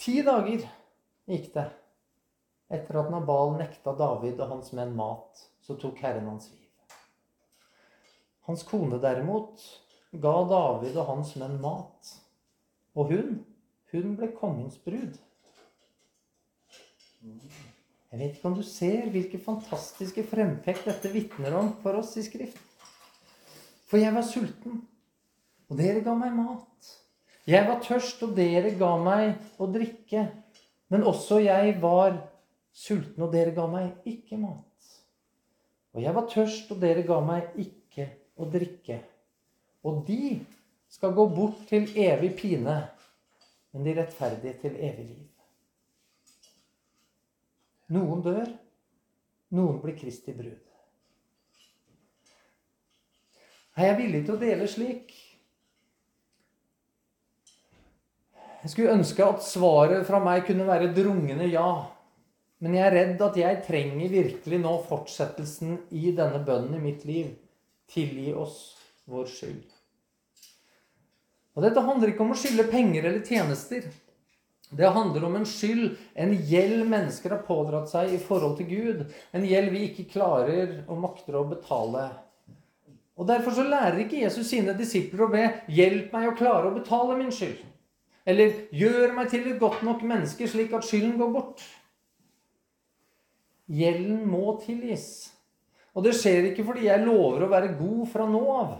Ti 0.00 0.16
dager 0.24 0.64
gikk 1.28 1.52
det 1.52 1.66
etter 2.68 3.00
at 3.00 3.10
Nabal 3.12 3.54
nekta 3.56 3.94
David 3.96 4.40
og 4.42 4.54
hans 4.54 4.72
menn 4.76 4.94
mat. 4.96 5.44
Så 5.64 5.76
tok 5.80 6.00
Herren 6.04 6.28
hans 6.28 6.50
liv. 6.52 6.64
Hans 8.48 8.64
kone 8.64 9.00
derimot 9.02 9.64
ga 10.12 10.34
David 10.48 10.96
og 10.96 11.10
hans 11.10 11.34
menn 11.40 11.58
mat. 11.60 12.12
Og 12.96 13.12
hun, 13.12 13.40
hun 13.92 14.14
ble 14.16 14.30
kongens 14.36 14.78
brud. 14.84 15.18
Jeg 18.08 18.20
vet 18.20 18.38
ikke 18.38 18.48
om 18.48 18.56
du 18.56 18.64
ser 18.64 19.10
hvilke 19.12 19.40
fantastiske 19.42 20.24
frempekt 20.30 20.86
dette 20.88 21.10
vitner 21.12 21.56
om 21.58 21.74
for 21.82 21.98
oss 22.00 22.14
i 22.16 22.24
Skrift. 22.24 22.64
For 23.88 24.00
jeg 24.00 24.12
var 24.12 24.24
sulten, 24.24 24.82
og 25.68 25.76
dere 25.80 26.00
ga 26.04 26.14
meg 26.16 26.32
mat. 26.36 26.88
Jeg 27.48 27.64
var 27.68 27.80
tørst, 27.84 28.22
og 28.24 28.34
dere 28.36 28.74
ga 28.76 28.90
meg 29.00 29.60
å 29.60 29.68
drikke. 29.72 30.26
Men 30.92 31.04
også 31.08 31.40
jeg 31.44 31.76
var 31.80 32.16
sulten, 32.78 33.22
og 33.24 33.32
dere 33.34 33.54
ga 33.56 33.66
meg 33.70 34.06
ikke 34.08 34.38
mat. 34.40 34.92
Og 35.96 36.04
jeg 36.04 36.14
var 36.14 36.28
tørst, 36.30 36.70
og 36.74 36.82
dere 36.82 37.02
ga 37.06 37.18
meg 37.24 37.56
ikke 37.58 38.06
å 38.38 38.46
drikke. 38.52 39.00
Og 39.88 40.04
de 40.06 40.38
skal 40.92 41.14
gå 41.16 41.26
bort 41.32 41.64
til 41.70 41.88
evig 41.98 42.34
pine, 42.38 42.76
men 43.72 43.84
de 43.84 43.96
rettferdige 43.98 44.60
til 44.62 44.78
evig 44.78 45.08
liv. 45.08 45.26
Noen 47.96 48.22
dør, 48.24 48.48
noen 49.56 49.78
blir 49.80 49.96
Kristi 49.96 50.34
brud. 50.36 50.64
Er 53.78 53.92
jeg 53.92 53.98
villig 54.00 54.24
til 54.26 54.34
å 54.34 54.40
dele 54.40 54.66
slik? 54.68 55.12
Jeg 58.58 58.72
skulle 58.72 58.96
ønske 58.98 59.22
at 59.24 59.44
svaret 59.46 60.02
fra 60.08 60.18
meg 60.20 60.44
kunne 60.48 60.66
være 60.68 60.90
et 60.90 60.98
rungende 61.06 61.46
ja. 61.48 61.70
Men 62.58 62.74
jeg 62.74 62.86
er 62.88 62.96
redd 62.96 63.22
at 63.22 63.36
jeg 63.38 63.62
trenger 63.66 64.10
virkelig 64.10 64.58
nå 64.62 64.74
fortsettelsen 64.88 65.76
i 65.94 66.10
denne 66.16 66.40
bønnen 66.42 66.74
i 66.80 66.82
mitt 66.88 67.04
liv. 67.06 67.30
Tilgi 67.88 68.32
oss 68.34 68.58
vår 69.08 69.28
skyld. 69.30 69.66
Og 71.54 71.64
dette 71.64 71.82
handler 71.82 72.12
ikke 72.12 72.24
om 72.26 72.34
å 72.34 72.38
skylde 72.38 72.66
penger 72.70 73.06
eller 73.06 73.22
tjenester. 73.26 73.86
Det 74.68 74.90
handler 74.92 75.24
om 75.24 75.38
en 75.38 75.46
skyld, 75.48 75.94
en 76.14 76.34
gjeld 76.50 76.84
mennesker 76.90 77.32
har 77.32 77.46
pådratt 77.46 77.88
seg 77.90 78.12
i 78.12 78.20
forhold 78.20 78.58
til 78.58 78.68
Gud. 78.68 79.06
En 79.32 79.46
gjeld 79.46 79.72
vi 79.72 79.86
ikke 79.88 80.10
klarer 80.12 80.82
og 80.84 81.00
makter 81.02 81.38
å 81.38 81.46
betale. 81.48 82.10
Og 83.18 83.26
Derfor 83.26 83.56
så 83.56 83.64
lærer 83.66 84.04
ikke 84.04 84.20
Jesus 84.20 84.50
sine 84.50 84.76
disipler 84.78 85.24
å 85.24 85.32
be 85.32 85.46
'Hjelp 85.66 86.12
meg 86.12 86.28
å 86.28 86.36
klare 86.36 86.68
å 86.68 86.76
betale 86.76 87.16
min 87.18 87.32
skyld'. 87.34 87.64
Eller 88.26 88.68
'Gjør 88.70 89.14
meg 89.16 89.30
til 89.30 89.48
et 89.48 89.58
godt 89.58 89.82
nok 89.82 90.02
menneske 90.02 90.46
slik 90.46 90.72
at 90.72 90.84
skylden 90.84 91.18
går 91.18 91.32
bort'. 91.32 91.64
Gjelden 93.68 94.22
må 94.28 94.56
tilgis. 94.64 95.28
Og 95.96 96.04
det 96.06 96.14
skjer 96.16 96.50
ikke 96.50 96.64
fordi 96.66 96.86
jeg 96.86 97.04
lover 97.04 97.44
å 97.44 97.50
være 97.50 97.74
god 97.78 98.04
fra 98.08 98.26
nå 98.28 98.42
av. 98.54 98.74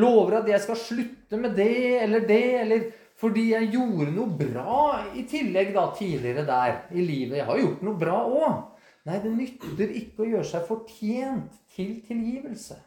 Lover 0.00 0.38
at 0.40 0.48
jeg 0.48 0.62
skal 0.62 0.78
slutte 0.78 1.38
med 1.40 1.56
det 1.58 1.98
eller 2.04 2.26
det, 2.26 2.44
eller 2.62 2.84
fordi 3.20 3.50
jeg 3.50 3.72
gjorde 3.74 4.12
noe 4.14 4.32
bra 4.38 4.84
i 5.18 5.26
tillegg 5.28 5.74
da 5.74 5.88
tidligere 5.96 6.46
der 6.48 6.76
i 6.94 7.02
livet. 7.04 7.40
Jeg 7.40 7.48
har 7.48 7.58
gjort 7.60 7.82
noe 7.84 8.00
bra 8.00 8.20
òg. 8.28 8.60
Nei, 9.08 9.18
det 9.24 9.32
nytter 9.32 9.92
ikke 9.96 10.24
å 10.24 10.28
gjøre 10.28 10.46
seg 10.46 10.64
fortjent 10.68 11.58
til 11.74 11.98
tilgivelse. 12.06 12.78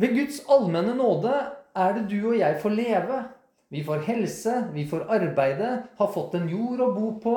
Ved 0.00 0.14
Guds 0.16 0.40
allmenne 0.50 0.94
nåde 0.96 1.32
er 1.76 1.96
det 1.96 2.06
du 2.10 2.18
og 2.32 2.38
jeg 2.38 2.58
får 2.62 2.74
leve. 2.76 3.18
Vi 3.70 3.82
får 3.86 4.06
helse, 4.06 4.54
vi 4.74 4.86
får 4.90 5.04
arbeide, 5.14 5.70
har 5.98 6.14
fått 6.14 6.34
en 6.38 6.48
jord 6.50 6.80
å 6.82 6.92
bo 6.94 7.10
på, 7.22 7.34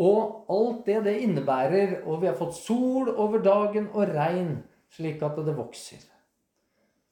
og 0.00 0.46
alt 0.48 0.86
det 0.86 1.02
det 1.04 1.18
innebærer. 1.26 2.00
Og 2.06 2.22
vi 2.22 2.30
har 2.30 2.38
fått 2.38 2.56
sol 2.56 3.10
over 3.12 3.42
dagen 3.44 3.90
og 3.92 4.14
regn, 4.14 4.56
slik 4.94 5.22
at 5.26 5.36
det 5.44 5.56
vokser. 5.58 6.02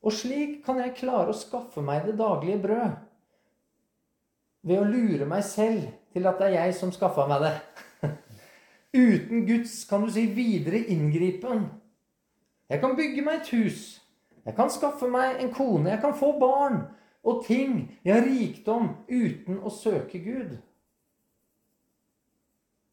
Og 0.03 0.15
slik 0.15 0.63
kan 0.65 0.81
jeg 0.81 0.97
klare 0.97 1.33
å 1.33 1.37
skaffe 1.37 1.83
meg 1.85 2.07
det 2.07 2.17
daglige 2.21 2.63
brød. 2.63 2.97
Ved 4.69 4.81
å 4.81 4.89
lure 4.89 5.27
meg 5.29 5.45
selv 5.47 5.89
til 6.15 6.27
at 6.29 6.41
det 6.41 6.49
er 6.49 6.57
jeg 6.63 6.77
som 6.79 6.93
skaffa 6.95 7.27
meg 7.31 7.45
det. 7.45 7.55
Uten 9.05 9.45
Guds, 9.47 9.83
kan 9.89 10.05
du 10.05 10.13
si, 10.13 10.25
videre 10.33 10.81
inngripen. 10.91 11.67
Jeg 12.69 12.81
kan 12.83 12.97
bygge 12.97 13.25
meg 13.25 13.43
et 13.43 13.51
hus. 13.57 13.83
Jeg 14.45 14.57
kan 14.57 14.71
skaffe 14.73 15.09
meg 15.11 15.43
en 15.43 15.53
kone. 15.53 15.91
Jeg 15.93 16.01
kan 16.01 16.17
få 16.17 16.33
barn 16.41 16.83
og 17.25 17.45
ting. 17.47 17.99
Jeg 18.05 18.15
har 18.15 18.27
rikdom 18.27 18.91
uten 19.11 19.61
å 19.61 19.73
søke 19.73 20.21
Gud. 20.25 20.57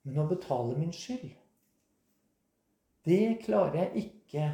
Men 0.05 0.21
å 0.21 0.27
betale 0.29 0.77
min 0.77 0.93
skyld, 0.93 1.33
det 3.05 3.39
klarer 3.43 3.83
jeg 3.83 4.05
ikke 4.05 4.45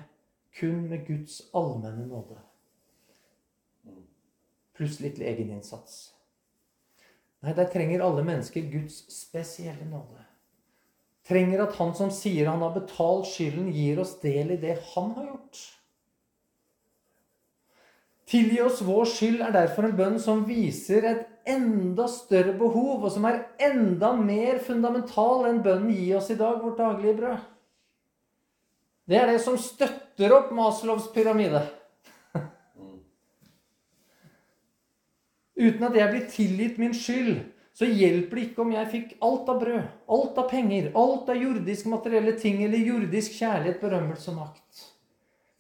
kun 0.60 0.88
med 0.92 1.06
Guds 1.08 1.38
allmenne 1.56 2.08
nåde. 2.08 2.40
Pluss 4.76 5.00
litt 5.04 5.20
egeninnsats. 5.20 6.12
Nei, 7.42 7.54
der 7.58 7.70
trenger 7.72 8.04
alle 8.06 8.24
mennesker 8.28 8.68
Guds 8.72 9.02
spesielle 9.12 9.88
nåde. 9.88 10.24
Trenger 11.28 11.64
at 11.64 11.78
han 11.80 11.94
som 11.96 12.12
sier 12.14 12.50
han 12.50 12.64
har 12.64 12.74
betalt 12.76 13.30
skylden, 13.30 13.72
gir 13.74 14.02
oss 14.02 14.18
del 14.24 14.56
i 14.56 14.60
det 14.62 14.78
han 14.94 15.14
har 15.16 15.30
gjort. 15.32 15.62
Tilgi 18.32 18.62
oss 18.64 18.82
vår 18.86 19.10
skyld 19.12 19.44
er 19.44 19.56
derfor 19.56 19.88
en 19.88 19.98
bønn 19.98 20.20
som 20.22 20.46
viser 20.48 21.08
et 21.08 21.31
enda 21.48 22.08
større 22.08 22.54
behov, 22.58 23.04
og 23.06 23.12
som 23.14 23.26
er 23.30 23.44
enda 23.62 24.12
mer 24.18 24.60
fundamental 24.64 25.46
enn 25.50 25.64
bønnen 25.64 25.92
'Gi 25.94 26.14
oss 26.18 26.30
i 26.30 26.38
dag 26.40 26.62
vårt 26.62 26.78
daglige 26.78 27.18
brød'. 27.18 27.40
Det 29.08 29.18
er 29.18 29.28
det 29.28 29.42
som 29.42 29.58
støtter 29.58 30.32
opp 30.32 30.52
Maslows 30.52 31.08
pyramide. 31.14 31.62
Uten 35.66 35.84
at 35.84 35.96
jeg 35.96 36.10
blir 36.12 36.30
tilgitt 36.30 36.78
min 36.78 36.94
skyld, 36.94 37.42
så 37.74 37.86
hjelper 37.86 38.36
det 38.38 38.44
ikke 38.46 38.62
om 38.62 38.72
jeg 38.76 38.92
fikk 38.92 39.14
alt 39.26 39.50
av 39.50 39.60
brød, 39.64 39.84
alt 40.16 40.38
av 40.38 40.50
penger, 40.52 40.92
alt 40.96 41.30
av 41.32 41.36
jordisk 41.40 41.86
materielle 41.92 42.34
ting 42.40 42.64
eller 42.64 42.78
jordisk 42.78 43.32
kjærlighet, 43.40 43.82
berømmelse 43.82 44.32
og 44.32 44.38
makt. 44.38 44.88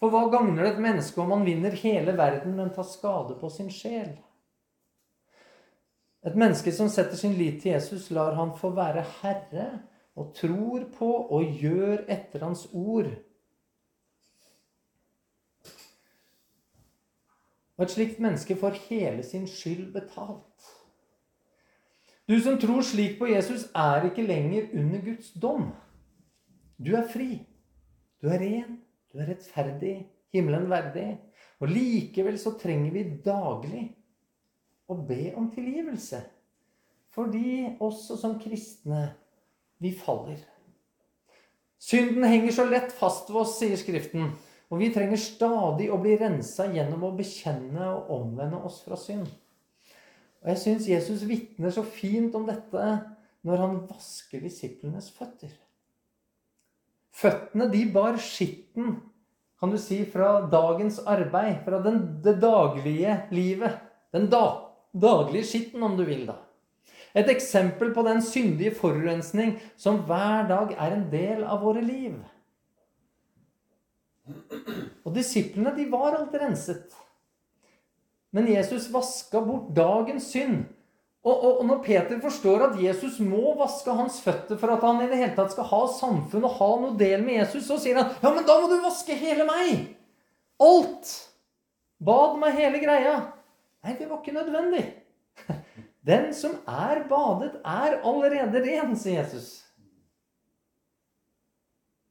For 0.01 0.09
hva 0.09 0.27
gagner 0.33 0.63
det 0.63 0.71
et 0.73 0.81
menneske 0.81 1.21
om 1.21 1.29
man 1.29 1.45
vinner 1.45 1.75
hele 1.83 2.15
verden, 2.17 2.55
men 2.57 2.71
tar 2.73 2.87
skade 2.89 3.35
på 3.39 3.49
sin 3.53 3.69
sjel? 3.73 4.15
Et 6.25 6.35
menneske 6.37 6.71
som 6.73 6.89
setter 6.89 7.17
sin 7.17 7.33
lit 7.33 7.61
til 7.63 7.73
Jesus, 7.73 8.11
lar 8.13 8.35
han 8.37 8.53
få 8.57 8.69
være 8.77 9.03
herre 9.21 9.67
og 10.15 10.35
tror 10.37 10.85
på 10.93 11.09
og 11.33 11.57
gjør 11.57 12.03
etter 12.11 12.43
hans 12.45 12.67
ord. 12.73 13.09
Og 17.77 17.87
et 17.87 17.93
slikt 17.95 18.19
menneske 18.21 18.55
får 18.55 18.77
hele 18.89 19.23
sin 19.25 19.47
skyld 19.49 19.87
betalt. 19.95 20.67
Du 22.29 22.37
som 22.39 22.59
tror 22.61 22.83
slik 22.85 23.17
på 23.19 23.25
Jesus, 23.31 23.65
er 23.75 24.05
ikke 24.05 24.27
lenger 24.27 24.69
under 24.77 25.01
Guds 25.01 25.31
dom. 25.41 25.71
Du 26.77 26.93
er 26.95 27.07
fri. 27.09 27.41
Du 28.21 28.29
er 28.29 28.37
ren. 28.39 28.77
Du 29.09 29.17
er 29.17 29.31
rettferdig. 29.33 29.95
Himmelen 30.33 30.69
verdig. 30.69 31.17
Og 31.59 31.73
likevel 31.73 32.37
så 32.39 32.53
trenger 32.61 32.93
vi 32.93 33.07
daglig 33.25 33.87
å 34.91 34.99
be 35.07 35.31
om 35.39 35.49
tilgivelse. 35.53 36.21
Fordi 37.11 37.75
også 37.83 38.17
som 38.19 38.37
kristne, 38.39 39.09
vi 39.81 39.91
faller. 39.97 40.39
Synden 41.81 42.23
henger 42.29 42.53
så 42.53 42.67
lett 42.69 42.91
fast 42.93 43.31
ved 43.31 43.41
oss, 43.41 43.57
sier 43.57 43.79
Skriften. 43.79 44.29
Og 44.71 44.79
vi 44.79 44.91
trenger 44.93 45.19
stadig 45.19 45.89
å 45.91 45.99
bli 45.99 46.13
rensa 46.19 46.69
gjennom 46.71 47.03
å 47.03 47.15
bekjenne 47.17 47.89
og 47.91 48.11
omvende 48.15 48.61
oss 48.63 48.79
fra 48.85 48.95
synd. 48.99 49.25
Og 50.41 50.53
Jeg 50.53 50.61
syns 50.61 50.87
Jesus 50.87 51.25
vitner 51.27 51.73
så 51.73 51.83
fint 51.83 52.35
om 52.37 52.45
dette 52.47 52.85
når 53.45 53.61
han 53.65 53.79
vasker 53.89 54.41
disiplenes 54.45 55.09
føtter. 55.13 55.51
Føttene 57.11 57.67
de 57.73 57.83
bar 57.91 58.15
skitten, 58.21 59.01
kan 59.59 59.73
du 59.73 59.77
si, 59.77 59.99
fra 60.09 60.39
dagens 60.49 61.01
arbeid, 61.05 61.59
fra 61.65 61.81
den, 61.83 61.99
det 62.23 62.37
daglige 62.41 63.17
livet. 63.35 63.81
Den 64.15 64.29
da, 64.31 64.70
daglige 64.91 65.47
skitten, 65.47 65.83
om 65.83 65.97
du 65.97 66.03
vil, 66.07 66.25
da. 66.29 66.37
Et 67.13 67.27
eksempel 67.27 67.91
på 67.95 68.03
den 68.07 68.21
syndige 68.23 68.75
forurensning 68.75 69.57
som 69.79 69.99
hver 70.07 70.47
dag 70.47 70.75
er 70.77 70.95
en 70.95 71.07
del 71.11 71.43
av 71.43 71.63
våre 71.65 71.83
liv. 71.83 72.15
Og 75.03 75.15
disiplene 75.15 75.73
de 75.75 75.89
var 75.91 76.15
alt 76.15 76.35
renset. 76.39 76.93
Men 78.31 78.47
Jesus 78.47 78.87
vaska 78.93 79.41
bort 79.43 79.73
dagens 79.75 80.29
synd. 80.31 80.63
Og, 81.21 81.35
og, 81.35 81.57
og, 81.59 81.65
når 81.69 81.81
Peter 81.85 82.21
forstår 82.21 82.63
at 82.65 82.79
Jesus 82.81 83.19
må 83.21 83.51
vaske 83.59 83.93
hans 83.93 84.15
føtter 84.23 84.57
for 84.57 84.73
at 84.73 84.81
han 84.81 85.03
i 85.03 85.09
det 85.11 85.19
hele 85.19 85.35
tatt 85.37 85.51
skal 85.53 85.67
ha 85.69 85.81
samfunn 85.99 86.47
og 86.47 86.55
ha 86.57 86.69
noe 86.81 86.95
del 86.97 87.21
med 87.21 87.43
Jesus, 87.43 87.67
så 87.67 87.77
sier 87.77 87.99
han 87.99 88.15
ja, 88.23 88.31
men 88.33 88.47
da 88.47 88.55
må 88.57 88.71
du 88.71 88.79
vaske 88.81 89.13
hele 89.19 89.45
meg. 89.45 89.83
Alt. 90.61 91.11
Bad 92.01 92.39
meg 92.41 92.57
hele 92.57 92.81
greia. 92.81 93.19
Nei, 93.81 93.95
det 93.97 94.07
var 94.09 94.21
ikke 94.21 94.35
nødvendig. 94.35 94.83
Den 96.05 96.31
som 96.33 96.57
er 96.69 97.03
badet, 97.09 97.59
er 97.65 97.99
allerede 98.01 98.61
ren, 98.65 98.95
sier 98.97 99.21
Jesus. 99.21 99.61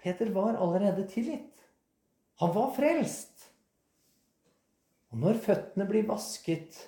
Peter 0.00 0.30
var 0.32 0.56
allerede 0.56 1.04
tilgitt. 1.10 1.64
Han 2.40 2.54
var 2.54 2.70
frelst. 2.76 3.50
Og 5.10 5.18
når 5.20 5.40
føttene 5.42 5.86
blir 5.90 6.06
vasket, 6.08 6.78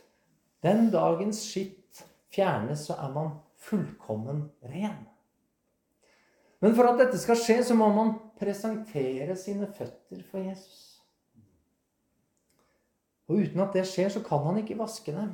den 0.62 0.88
dagens 0.94 1.42
skitt 1.44 2.04
fjernes, 2.32 2.86
så 2.86 2.96
er 3.02 3.10
man 3.12 3.34
fullkommen 3.62 4.46
ren. 4.70 5.02
Men 6.62 6.76
for 6.78 6.86
at 6.86 7.02
dette 7.02 7.18
skal 7.18 7.38
skje, 7.38 7.58
så 7.66 7.74
må 7.74 7.90
man 7.92 8.14
presentere 8.38 9.34
sine 9.38 9.66
føtter 9.74 10.22
for 10.30 10.46
Jesus. 10.46 10.91
Og 13.32 13.40
uten 13.40 13.64
at 13.64 13.72
det 13.72 13.86
skjer, 13.88 14.10
så 14.12 14.20
kan 14.24 14.44
han 14.44 14.60
ikke 14.60 14.76
vaske 14.76 15.14
dem. 15.16 15.32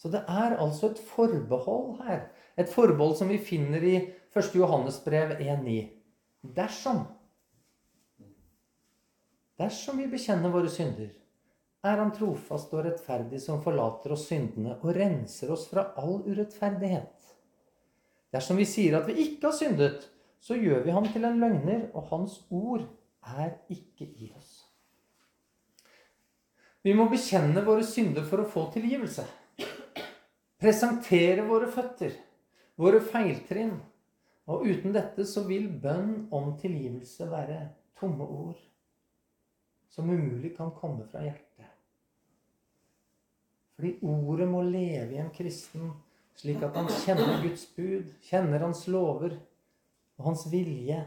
Så 0.00 0.08
det 0.10 0.24
er 0.24 0.56
altså 0.56 0.88
et 0.90 1.00
forbehold 1.12 2.00
her. 2.02 2.24
Et 2.58 2.68
forbehold 2.68 3.18
som 3.20 3.28
vi 3.28 3.38
finner 3.38 3.84
i 3.84 3.96
1. 4.32 4.54
Johannes 4.56 4.96
brev 5.04 5.36
1,9. 5.36 5.74
Dersom 6.56 7.04
Dersom 9.60 10.00
vi 10.00 10.08
bekjenner 10.10 10.50
våre 10.50 10.70
synder, 10.72 11.12
er 11.82 11.98
Han 11.98 12.12
trofast 12.14 12.72
og 12.74 12.86
rettferdig 12.86 13.40
som 13.42 13.60
forlater 13.62 14.14
oss 14.14 14.28
syndene 14.30 14.76
og 14.80 14.94
renser 14.96 15.50
oss 15.54 15.68
fra 15.70 15.88
all 15.98 16.20
urettferdighet. 16.24 17.34
Dersom 18.32 18.58
vi 18.58 18.66
sier 18.66 18.96
at 18.98 19.08
vi 19.10 19.18
ikke 19.26 19.50
har 19.50 19.56
syndet, 19.58 20.06
så 20.42 20.56
gjør 20.58 20.86
vi 20.86 20.94
ham 20.94 21.06
til 21.12 21.26
en 21.26 21.38
løgner, 21.42 21.88
og 21.94 22.08
hans 22.10 22.40
ord 22.50 22.86
er 23.38 23.58
ikke 23.70 24.06
i 24.06 24.32
oss. 24.38 24.51
Vi 26.82 26.94
må 26.98 27.06
bekjenne 27.10 27.62
våre 27.62 27.84
synder 27.86 28.24
for 28.26 28.42
å 28.42 28.48
få 28.50 28.66
tilgivelse. 28.74 29.24
Presentere 30.62 31.44
våre 31.46 31.68
føtter, 31.70 32.16
våre 32.78 32.98
feiltrinn. 33.02 33.76
Og 34.50 34.66
uten 34.66 34.94
dette 34.94 35.24
så 35.28 35.44
vil 35.46 35.68
bønn 35.82 36.26
om 36.34 36.50
tilgivelse 36.58 37.28
være 37.30 37.60
tomme 37.98 38.26
ord 38.26 38.58
som 39.92 40.10
umulig 40.10 40.56
kan 40.56 40.72
komme 40.74 41.06
fra 41.10 41.22
hjertet. 41.22 41.68
Fordi 43.76 43.92
ordet 44.02 44.48
må 44.50 44.64
leve 44.66 45.14
i 45.14 45.20
en 45.22 45.30
kristen 45.34 45.92
slik 46.38 46.62
at 46.64 46.76
han 46.78 46.88
kjenner 47.04 47.42
Guds 47.44 47.66
bud, 47.76 48.08
kjenner 48.24 48.64
hans 48.64 48.86
lover 48.90 49.36
og 50.18 50.30
hans 50.30 50.46
vilje. 50.50 50.98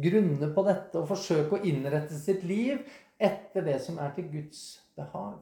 Grunne 0.00 0.48
på 0.54 0.64
dette 0.64 1.00
og 1.00 1.10
forsøke 1.10 1.58
å 1.58 1.66
innrette 1.66 2.16
sitt 2.16 2.46
liv 2.46 2.80
etter 3.20 3.66
det 3.66 3.80
som 3.84 3.98
er 4.00 4.14
til 4.16 4.30
Guds 4.32 4.62
behag. 5.00 5.40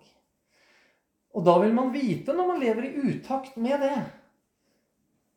Og 1.36 1.44
da 1.44 1.58
vil 1.62 1.74
man 1.76 1.92
vite 1.94 2.34
når 2.34 2.52
man 2.52 2.62
lever 2.62 2.88
i 2.88 2.94
utakt 3.12 3.58
med 3.60 3.82
det. 3.84 3.98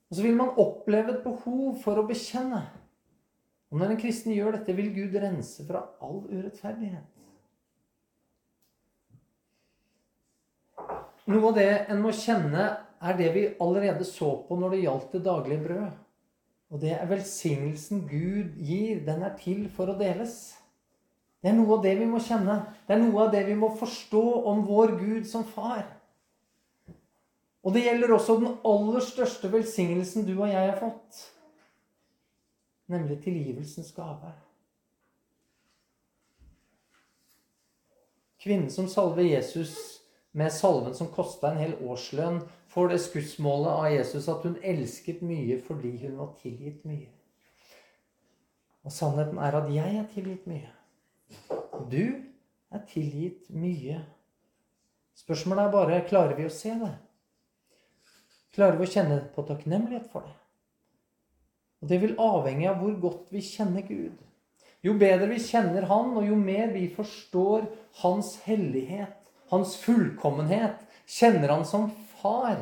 Og 0.10 0.18
så 0.18 0.26
vil 0.26 0.38
man 0.38 0.54
oppleve 0.60 1.16
et 1.16 1.26
behov 1.26 1.76
for 1.84 2.00
å 2.00 2.08
bekjenne. 2.08 2.62
Og 3.72 3.80
når 3.80 3.94
en 3.94 4.00
kristen 4.02 4.34
gjør 4.36 4.58
dette, 4.58 4.76
vil 4.76 4.92
Gud 4.96 5.16
rense 5.24 5.64
fra 5.68 5.86
all 6.04 6.24
urettferdighet. 6.28 7.08
Noe 11.32 11.52
av 11.52 11.56
det 11.56 11.70
en 11.94 12.02
må 12.04 12.12
kjenne, 12.16 12.66
er 13.02 13.18
det 13.18 13.30
vi 13.34 13.44
allerede 13.64 14.06
så 14.06 14.34
på 14.46 14.58
når 14.60 14.76
det 14.76 14.82
gjaldt 14.84 15.14
det 15.16 15.22
daglige 15.26 15.64
brød. 15.64 15.94
Og 16.72 16.82
det 16.84 16.92
er 16.96 17.08
velsignelsen 17.10 18.04
Gud 18.10 18.58
gir. 18.62 19.02
Den 19.08 19.24
er 19.26 19.34
til 19.40 19.66
for 19.74 19.92
å 19.92 19.96
deles. 19.98 20.36
Det 21.42 21.50
er 21.50 21.58
noe 21.58 21.80
av 21.80 21.86
det 21.86 21.96
vi 21.98 22.06
må 22.06 22.22
kjenne. 22.22 22.60
Det 22.86 22.94
er 22.96 23.02
noe 23.02 23.26
av 23.26 23.34
det 23.34 23.42
vi 23.48 23.56
må 23.58 23.72
forstå 23.80 24.24
om 24.52 24.62
vår 24.68 24.96
Gud 25.00 25.26
som 25.30 25.46
far. 25.48 25.84
Og 27.66 27.74
det 27.74 27.86
gjelder 27.86 28.14
også 28.14 28.38
den 28.42 28.56
aller 28.66 29.04
største 29.06 29.50
velsignelsen 29.54 30.26
du 30.26 30.36
og 30.36 30.48
jeg 30.50 30.70
har 30.70 30.78
fått. 30.78 31.26
Nemlig 32.92 33.22
tilgivelsens 33.24 33.92
gave. 33.96 34.34
Kvinnen 38.42 38.72
som 38.74 38.90
salver 38.90 39.26
Jesus 39.26 39.76
med 40.32 40.54
salven 40.54 40.96
som 40.98 41.12
kosta 41.14 41.52
en 41.52 41.62
hel 41.62 41.74
årslønn, 41.86 42.42
får 42.72 42.94
det 42.94 43.02
skussmålet 43.04 43.72
av 43.72 43.88
Jesus 43.92 44.30
at 44.32 44.46
hun 44.48 44.56
elsket 44.64 45.22
mye 45.26 45.58
fordi 45.66 45.92
hun 46.06 46.16
var 46.22 46.32
tilgitt 46.42 46.86
mye. 46.88 47.10
Og 48.88 48.94
sannheten 48.96 49.38
er 49.38 49.58
at 49.60 49.68
jeg 49.76 49.98
er 50.00 50.08
tilgitt 50.14 50.48
mye. 50.50 50.70
Du 51.92 52.04
er 52.72 52.84
tilgitt 52.90 53.50
mye. 53.54 54.00
Spørsmålet 55.18 55.64
er 55.64 55.74
bare 55.76 56.02
klarer 56.08 56.38
vi 56.38 56.48
å 56.48 56.54
se 56.54 56.74
det. 56.80 56.94
Klarer 58.56 58.80
vi 58.80 58.88
å 58.88 58.92
kjenne 58.92 59.22
på 59.36 59.46
takknemlighet 59.48 60.10
for 60.12 60.28
det? 60.28 60.36
Og 61.82 61.90
Det 61.90 62.02
vil 62.02 62.20
avhenge 62.22 62.70
av 62.70 62.82
hvor 62.82 62.94
godt 63.02 63.32
vi 63.34 63.42
kjenner 63.46 63.86
Gud. 63.88 64.18
Jo 64.82 64.96
bedre 64.98 65.30
vi 65.30 65.40
kjenner 65.42 65.86
Han, 65.90 66.16
og 66.18 66.26
jo 66.26 66.36
mer 66.36 66.72
vi 66.74 66.88
forstår 66.94 67.68
Hans 68.02 68.36
hellighet, 68.46 69.18
hans 69.52 69.76
fullkommenhet, 69.82 70.80
kjenner 71.06 71.52
han 71.52 71.66
som 71.68 71.90
far, 72.22 72.62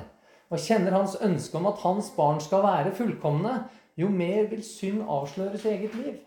og 0.49 0.61
kjenner 0.63 0.95
hans 0.97 1.15
ønske 1.21 1.57
om 1.59 1.67
at 1.69 1.83
hans 1.83 2.09
barn 2.15 2.39
skal 2.41 2.63
være 2.65 2.95
fullkomne, 2.97 3.59
jo 3.99 4.09
mer 4.09 4.47
vil 4.49 4.63
synd 4.65 5.03
avsløre 5.05 5.59
sitt 5.59 5.75
eget 5.75 5.97
liv. 5.99 6.17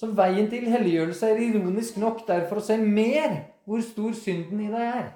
Så 0.00 0.08
veien 0.16 0.46
til 0.48 0.64
helliggjørelse 0.72 1.28
er 1.28 1.42
ironisk 1.44 1.98
nok 2.00 2.22
derfor 2.28 2.62
å 2.62 2.64
se 2.64 2.78
mer 2.80 3.34
hvor 3.68 3.82
stor 3.84 4.14
synden 4.16 4.62
i 4.64 4.70
deg 4.72 4.86
er. 4.86 5.10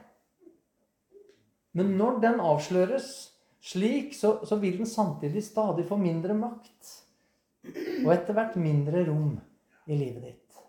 Men 1.74 1.94
når 1.96 2.18
den 2.20 2.42
avsløres 2.44 3.08
slik, 3.64 4.12
så, 4.12 4.36
så 4.44 4.58
vil 4.60 4.76
den 4.82 4.90
samtidig 4.90 5.40
stadig 5.46 5.86
få 5.88 5.96
mindre 5.96 6.36
makt. 6.36 6.90
Og 8.04 8.12
etter 8.12 8.36
hvert 8.36 8.58
mindre 8.60 9.06
rom 9.08 9.38
i 9.88 9.96
livet 9.96 10.28
ditt. 10.28 10.60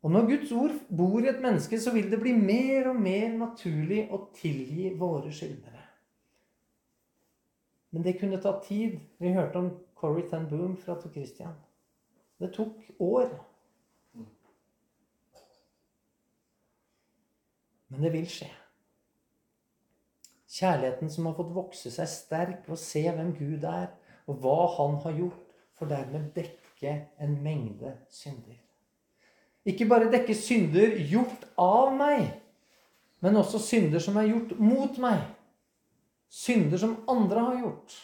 Og 0.00 0.14
når 0.14 0.28
Guds 0.30 0.56
ord 0.56 0.80
bor 0.96 1.20
i 1.20 1.28
et 1.28 1.44
menneske, 1.44 1.76
så 1.82 1.92
vil 1.92 2.08
det 2.08 2.22
bli 2.22 2.32
mer 2.32 2.88
og 2.94 2.96
mer 2.96 3.28
naturlig 3.36 4.06
å 4.08 4.22
tilgi 4.38 4.88
våre 4.96 5.34
skyldnere. 5.34 5.84
Men 7.92 8.08
det 8.08 8.16
kunne 8.20 8.40
ta 8.40 8.56
tid. 8.64 8.96
Vi 9.20 9.36
hørte 9.36 9.60
om 9.60 9.72
Corrie 9.98 10.28
Ten 10.30 10.48
Boom 10.48 10.78
fra 10.80 10.96
Tor 10.96 11.12
Christian. 11.12 11.52
Det 12.38 12.52
tok 12.54 12.90
år. 13.00 13.30
Men 17.88 18.02
det 18.02 18.12
vil 18.12 18.26
skje. 18.28 18.48
Kjærligheten 20.56 21.10
som 21.12 21.28
har 21.28 21.36
fått 21.36 21.54
vokse 21.54 21.90
seg 21.92 22.08
sterk 22.10 22.68
å 22.72 22.78
se 22.80 23.02
hvem 23.06 23.32
Gud 23.36 23.64
er, 23.68 23.90
og 24.26 24.40
hva 24.42 24.56
Han 24.76 24.98
har 25.04 25.18
gjort, 25.20 25.42
får 25.76 25.90
dermed 25.90 26.30
dekke 26.34 26.92
en 27.20 27.34
mengde 27.44 27.92
synder. 28.10 28.56
Ikke 29.66 29.88
bare 29.90 30.10
dekke 30.12 30.34
synder 30.38 30.94
gjort 31.10 31.44
av 31.58 31.92
meg, 31.96 32.28
men 33.20 33.36
også 33.36 33.60
synder 33.60 34.00
som 34.02 34.16
er 34.20 34.30
gjort 34.30 34.54
mot 34.62 34.98
meg. 35.02 35.24
Synder 36.32 36.80
som 36.80 36.96
andre 37.10 37.44
har 37.48 37.58
gjort. 37.64 37.96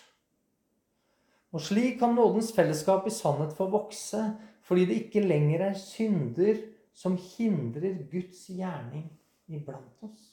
Og 1.52 1.60
slik 1.60 1.98
kan 2.00 2.14
nådens 2.16 2.52
fellesskap 2.56 3.06
i 3.06 3.12
sannhet 3.12 3.52
få 3.56 3.68
vokse, 3.72 4.22
fordi 4.64 4.86
det 4.88 5.00
ikke 5.02 5.24
lenger 5.26 5.66
er 5.68 5.74
synder 5.76 6.60
som 6.96 7.16
hindrer 7.16 7.98
Guds 8.10 8.46
gjerning 8.48 9.10
iblant 9.48 10.06
oss. 10.06 10.28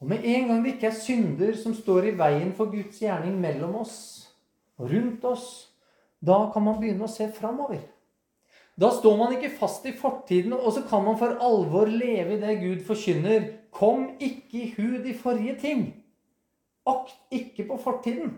Og 0.00 0.08
med 0.08 0.24
en 0.24 0.48
gang 0.48 0.64
det 0.64 0.76
ikke 0.76 0.88
er 0.88 0.96
synder 0.96 1.56
som 1.58 1.74
står 1.76 2.08
i 2.08 2.16
veien 2.18 2.52
for 2.56 2.70
Guds 2.72 3.02
gjerning 3.02 3.36
mellom 3.40 3.80
oss 3.82 3.96
og 4.80 4.88
rundt 4.94 5.24
oss, 5.28 5.48
da 6.24 6.46
kan 6.52 6.64
man 6.64 6.78
begynne 6.80 7.04
å 7.04 7.10
se 7.10 7.26
framover. 7.36 7.82
Da 8.80 8.88
står 8.96 9.16
man 9.18 9.34
ikke 9.36 9.52
fast 9.58 9.84
i 9.84 9.92
fortiden, 9.92 10.54
og 10.56 10.72
så 10.72 10.86
kan 10.88 11.04
man 11.04 11.18
for 11.20 11.36
alvor 11.44 11.90
leve 11.90 12.36
i 12.36 12.40
det 12.40 12.54
Gud 12.62 12.84
forkynner. 12.86 13.50
Kom 13.70 14.14
ikke 14.16 14.56
i 14.56 14.70
hu 14.76 15.02
de 15.04 15.12
forrige 15.16 15.58
ting. 15.60 15.82
Akt 16.88 17.16
ikke 17.34 17.66
på 17.68 17.76
fortiden. 17.82 18.36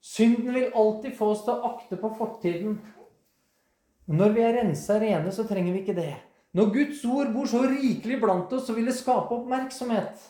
Synden 0.00 0.54
vil 0.54 0.72
alltid 0.74 1.14
få 1.16 1.30
oss 1.32 1.44
til 1.46 1.54
å 1.54 1.70
akte 1.70 1.96
på 2.00 2.10
fortiden. 2.18 2.80
Når 4.10 4.34
vi 4.34 4.42
er 4.42 4.56
rensa 4.58 4.98
rene, 5.00 5.30
så 5.32 5.46
trenger 5.46 5.72
vi 5.72 5.84
ikke 5.84 5.96
det. 5.96 6.12
Når 6.56 6.72
Guds 6.74 7.04
ord 7.06 7.30
bor 7.30 7.46
så 7.46 7.62
rikelig 7.62 8.18
blant 8.20 8.52
oss, 8.52 8.66
så 8.66 8.74
vil 8.74 8.90
det 8.90 8.96
skape 8.98 9.36
oppmerksomhet. 9.36 10.24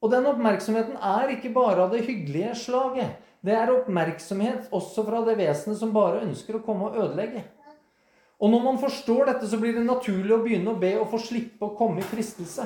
Og 0.00 0.12
den 0.14 0.26
oppmerksomheten 0.30 0.96
er 0.96 1.34
ikke 1.34 1.52
bare 1.52 1.84
av 1.84 1.92
det 1.92 2.06
hyggelige 2.06 2.54
slaget. 2.56 3.18
Det 3.44 3.52
er 3.56 3.72
oppmerksomhet 3.72 4.72
også 4.76 5.04
fra 5.04 5.20
det 5.26 5.36
vesenet 5.36 5.76
som 5.80 5.92
bare 5.92 6.24
ønsker 6.24 6.56
å 6.56 6.64
komme 6.64 6.88
og 6.88 6.96
ødelegge. 7.04 7.44
Og 8.40 8.48
når 8.48 8.62
man 8.64 8.78
forstår 8.80 9.28
dette, 9.28 9.48
så 9.48 9.60
blir 9.60 9.76
det 9.76 9.84
naturlig 9.84 10.32
å 10.32 10.40
begynne 10.40 10.72
å 10.72 10.80
be 10.80 10.94
og 10.96 11.10
få 11.12 11.20
slippe 11.20 11.68
å 11.68 11.76
komme 11.76 12.00
i 12.00 12.08
fristelse. 12.08 12.64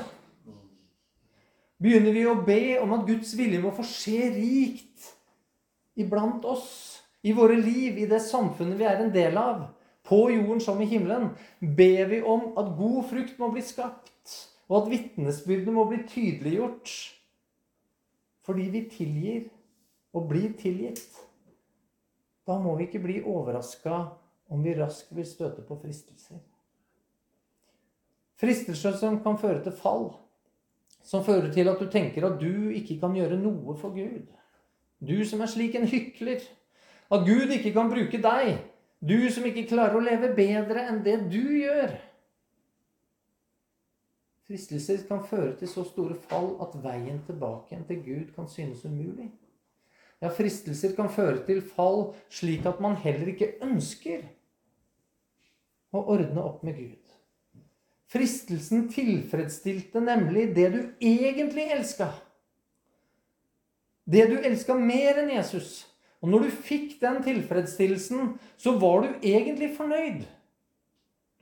Begynner 1.85 2.15
vi 2.17 2.25
å 2.25 2.39
be 2.47 2.79
om 2.81 2.95
at 2.97 3.05
Guds 3.05 3.35
vilje 3.37 3.61
må 3.61 3.75
få 3.77 3.85
skje 3.85 4.31
rikt 4.33 5.11
iblant 6.01 6.45
oss, 6.49 6.69
i 7.25 7.33
våre 7.33 7.57
liv, 7.57 7.99
i 8.01 8.09
det 8.09 8.21
samfunnet 8.25 8.77
vi 8.81 8.87
er 8.89 9.01
en 9.01 9.13
del 9.13 9.37
av, 9.41 9.67
på 10.05 10.27
jorden 10.33 10.61
som 10.61 10.81
i 10.81 10.89
himmelen, 10.89 11.31
ber 11.61 12.09
vi 12.11 12.21
om 12.21 12.51
at 12.61 12.73
god 12.77 12.99
frukt 13.09 13.39
må 13.41 13.49
bli 13.53 13.63
skapt, 13.65 14.35
og 14.69 14.83
at 14.83 14.91
vitnesbyrdene 14.93 15.77
må 15.77 15.87
bli 15.89 16.03
tydeliggjort. 16.09 16.93
Fordi 18.45 18.67
vi 18.73 18.83
tilgir 18.93 19.47
og 20.13 20.29
blir 20.29 20.53
tilgitt. 20.61 21.21
Da 22.45 22.59
må 22.61 22.75
vi 22.77 22.89
ikke 22.89 23.01
bli 23.05 23.23
overraska 23.25 24.03
om 24.53 24.65
vi 24.65 24.77
raskt 24.77 25.15
vil 25.17 25.25
støte 25.29 25.65
på 25.65 25.79
fristelser. 25.81 26.43
Fristelser 28.41 28.99
som 29.01 29.21
kan 29.25 29.41
føre 29.41 29.63
til 29.65 29.77
fall. 29.79 30.11
Som 31.05 31.25
fører 31.25 31.51
til 31.53 31.69
at 31.69 31.81
du 31.81 31.89
tenker 31.93 32.25
at 32.27 32.39
du 32.41 32.71
ikke 32.73 32.97
kan 33.03 33.15
gjøre 33.17 33.37
noe 33.41 33.77
for 33.77 33.93
Gud. 33.93 34.25
Du 35.05 35.19
som 35.29 35.43
er 35.45 35.51
slik 35.53 35.77
en 35.77 35.89
hykler. 35.89 36.41
At 37.13 37.27
Gud 37.29 37.53
ikke 37.53 37.75
kan 37.75 37.93
bruke 37.93 38.21
deg 38.25 38.55
du 39.05 39.19
som 39.29 39.45
ikke 39.45 39.67
klarer 39.69 39.99
å 39.99 40.05
leve 40.05 40.31
bedre 40.37 40.87
enn 40.89 41.03
det 41.05 41.19
du 41.29 41.43
gjør. 41.59 41.93
Fristelser 44.49 45.03
kan 45.09 45.21
føre 45.25 45.55
til 45.61 45.69
så 45.69 45.85
store 45.89 46.17
fall 46.29 46.55
at 46.65 46.77
veien 46.85 47.21
tilbake 47.27 47.73
igjen 47.73 47.85
til 47.89 48.01
Gud 48.05 48.33
kan 48.37 48.49
synes 48.49 48.85
umulig. 48.85 49.31
Ja, 50.23 50.31
fristelser 50.33 50.95
kan 50.97 51.11
føre 51.13 51.43
til 51.45 51.61
fall 51.65 52.15
slik 52.33 52.65
at 52.69 52.81
man 52.81 52.97
heller 53.01 53.29
ikke 53.33 53.55
ønsker 53.65 54.25
å 55.93 56.05
ordne 56.15 56.45
opp 56.45 56.65
med 56.65 56.79
Gud. 56.81 57.04
Fristelsen 58.15 58.87
tilfredsstilte 58.95 59.99
nemlig 60.01 60.53
det 60.55 60.69
du 60.71 60.81
egentlig 61.03 61.65
elska. 61.75 62.13
Det 64.05 64.29
du 64.31 64.37
elska 64.39 64.77
mer 64.79 65.19
enn 65.25 65.33
Jesus. 65.35 65.81
Og 66.23 66.31
når 66.31 66.47
du 66.47 66.61
fikk 66.69 66.95
den 67.01 67.19
tilfredsstillelsen, 67.25 68.37
så 68.57 68.77
var 68.79 69.03
du 69.03 69.27
egentlig 69.27 69.73
fornøyd. 69.75 70.23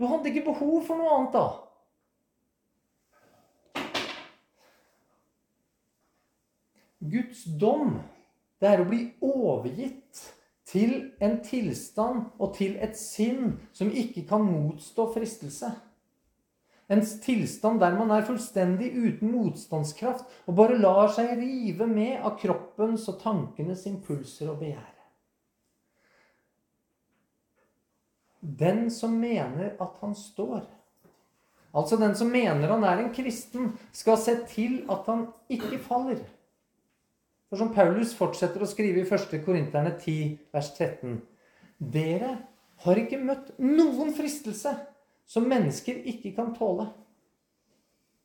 Du 0.00 0.08
hadde 0.08 0.32
ikke 0.32 0.46
behov 0.48 0.80
for 0.88 0.96
noe 0.96 1.12
annet 1.18 1.36
da. 1.36 1.44
Guds 7.12 7.44
dom, 7.60 7.98
det 8.62 8.72
er 8.72 8.80
å 8.80 8.88
bli 8.88 9.04
overgitt 9.20 10.24
til 10.72 11.10
en 11.20 11.40
tilstand 11.44 12.30
og 12.40 12.54
til 12.56 12.78
et 12.80 12.96
sinn 12.96 13.58
som 13.76 13.92
ikke 13.92 14.24
kan 14.24 14.40
motstå 14.46 15.10
fristelse. 15.12 15.74
En 16.92 17.00
tilstand 17.24 17.80
der 17.80 17.94
man 17.96 18.10
er 18.12 18.24
fullstendig 18.26 18.90
uten 18.92 19.30
motstandskraft 19.32 20.28
og 20.44 20.56
bare 20.58 20.76
lar 20.80 21.08
seg 21.14 21.30
rive 21.38 21.86
med 21.88 22.18
av 22.20 22.36
kroppens 22.40 23.06
og 23.08 23.20
tankenes 23.22 23.86
impulser 23.88 24.50
og 24.52 24.60
begjær. 24.60 24.90
Den 28.42 28.88
som 28.90 29.14
mener 29.22 29.76
at 29.80 29.98
han 30.02 30.14
står, 30.18 30.64
altså 31.72 31.96
den 31.96 32.16
som 32.18 32.32
mener 32.34 32.74
han 32.74 32.84
er 32.84 33.04
en 33.04 33.12
kristen, 33.14 33.70
skal 33.94 34.18
se 34.18 34.34
til 34.50 34.80
at 34.90 35.06
han 35.08 35.28
ikke 35.48 35.78
faller. 35.86 36.24
For 37.48 37.60
som 37.60 37.70
Paulus 37.72 38.16
fortsetter 38.18 38.64
å 38.64 38.68
skrive 38.68 39.04
i 39.04 39.06
1. 39.06 39.38
Korinterne 39.46 39.94
10, 39.94 40.38
vers 40.52 40.72
13.: 40.74 41.20
Dere 41.78 42.32
har 42.82 42.98
ikke 42.98 43.20
møtt 43.22 43.52
noen 43.62 44.10
fristelse 44.16 44.74
som 45.26 45.48
mennesker 45.48 46.02
ikke 46.08 46.34
kan 46.36 46.52
tåle. 46.56 46.88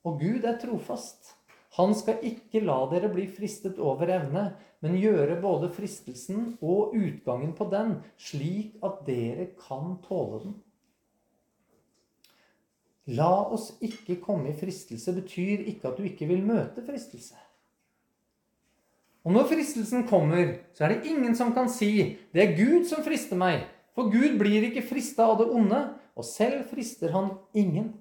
Og 0.07 0.21
Gud 0.21 0.45
er 0.47 0.59
trofast. 0.61 1.33
Han 1.77 1.93
skal 1.97 2.23
ikke 2.25 2.63
la 2.65 2.77
dere 2.91 3.09
bli 3.11 3.27
fristet 3.29 3.77
over 3.77 4.09
evne, 4.09 4.49
men 4.81 4.97
gjøre 4.97 5.39
både 5.41 5.69
fristelsen 5.73 6.53
og 6.61 6.95
utgangen 6.97 7.53
på 7.57 7.67
den 7.71 7.97
slik 8.21 8.77
at 8.85 9.03
dere 9.07 9.49
kan 9.59 9.97
tåle 10.05 10.41
den. 10.45 10.55
La 13.17 13.31
oss 13.55 13.71
ikke 13.83 14.19
komme 14.19 14.51
i 14.51 14.57
fristelse 14.57 15.13
betyr 15.15 15.63
ikke 15.71 15.91
at 15.91 15.99
du 15.99 16.07
ikke 16.07 16.27
vil 16.27 16.43
møte 16.43 16.83
fristelse. 16.83 17.37
Og 19.27 19.33
når 19.35 19.47
fristelsen 19.49 20.05
kommer, 20.07 20.53
så 20.75 20.85
er 20.85 20.93
det 20.93 21.11
ingen 21.11 21.35
som 21.35 21.53
kan 21.53 21.69
si 21.69 22.17
'Det 22.33 22.41
er 22.43 22.55
Gud 22.55 22.85
som 22.85 23.03
frister 23.03 23.35
meg'. 23.35 23.67
For 23.95 24.11
Gud 24.11 24.37
blir 24.39 24.63
ikke 24.63 24.87
frista 24.87 25.23
av 25.23 25.37
det 25.39 25.49
onde, 25.51 25.93
og 26.17 26.25
selv 26.25 26.65
frister 26.71 27.13
han 27.13 27.35
ingen. 27.53 27.91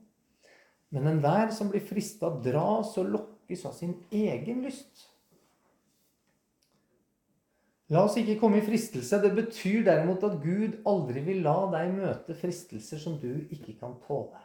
Men 0.94 1.10
enhver 1.10 1.52
som 1.52 1.68
blir 1.72 1.84
frista, 1.84 2.30
dras 2.42 2.94
og 3.00 3.12
lokkes 3.12 3.66
av 3.68 3.76
sin 3.76 3.92
egen 4.14 4.62
lyst. 4.64 5.10
La 7.92 8.02
oss 8.02 8.16
ikke 8.18 8.38
komme 8.40 8.58
i 8.58 8.66
fristelse. 8.66 9.20
Det 9.22 9.30
betyr 9.36 9.84
derimot 9.86 10.24
at 10.26 10.40
Gud 10.42 10.80
aldri 10.88 11.22
vil 11.28 11.44
la 11.44 11.58
deg 11.74 11.92
møte 11.94 12.34
fristelser 12.38 13.02
som 13.02 13.18
du 13.22 13.30
ikke 13.44 13.76
kan 13.78 13.94
tåle. 14.06 14.42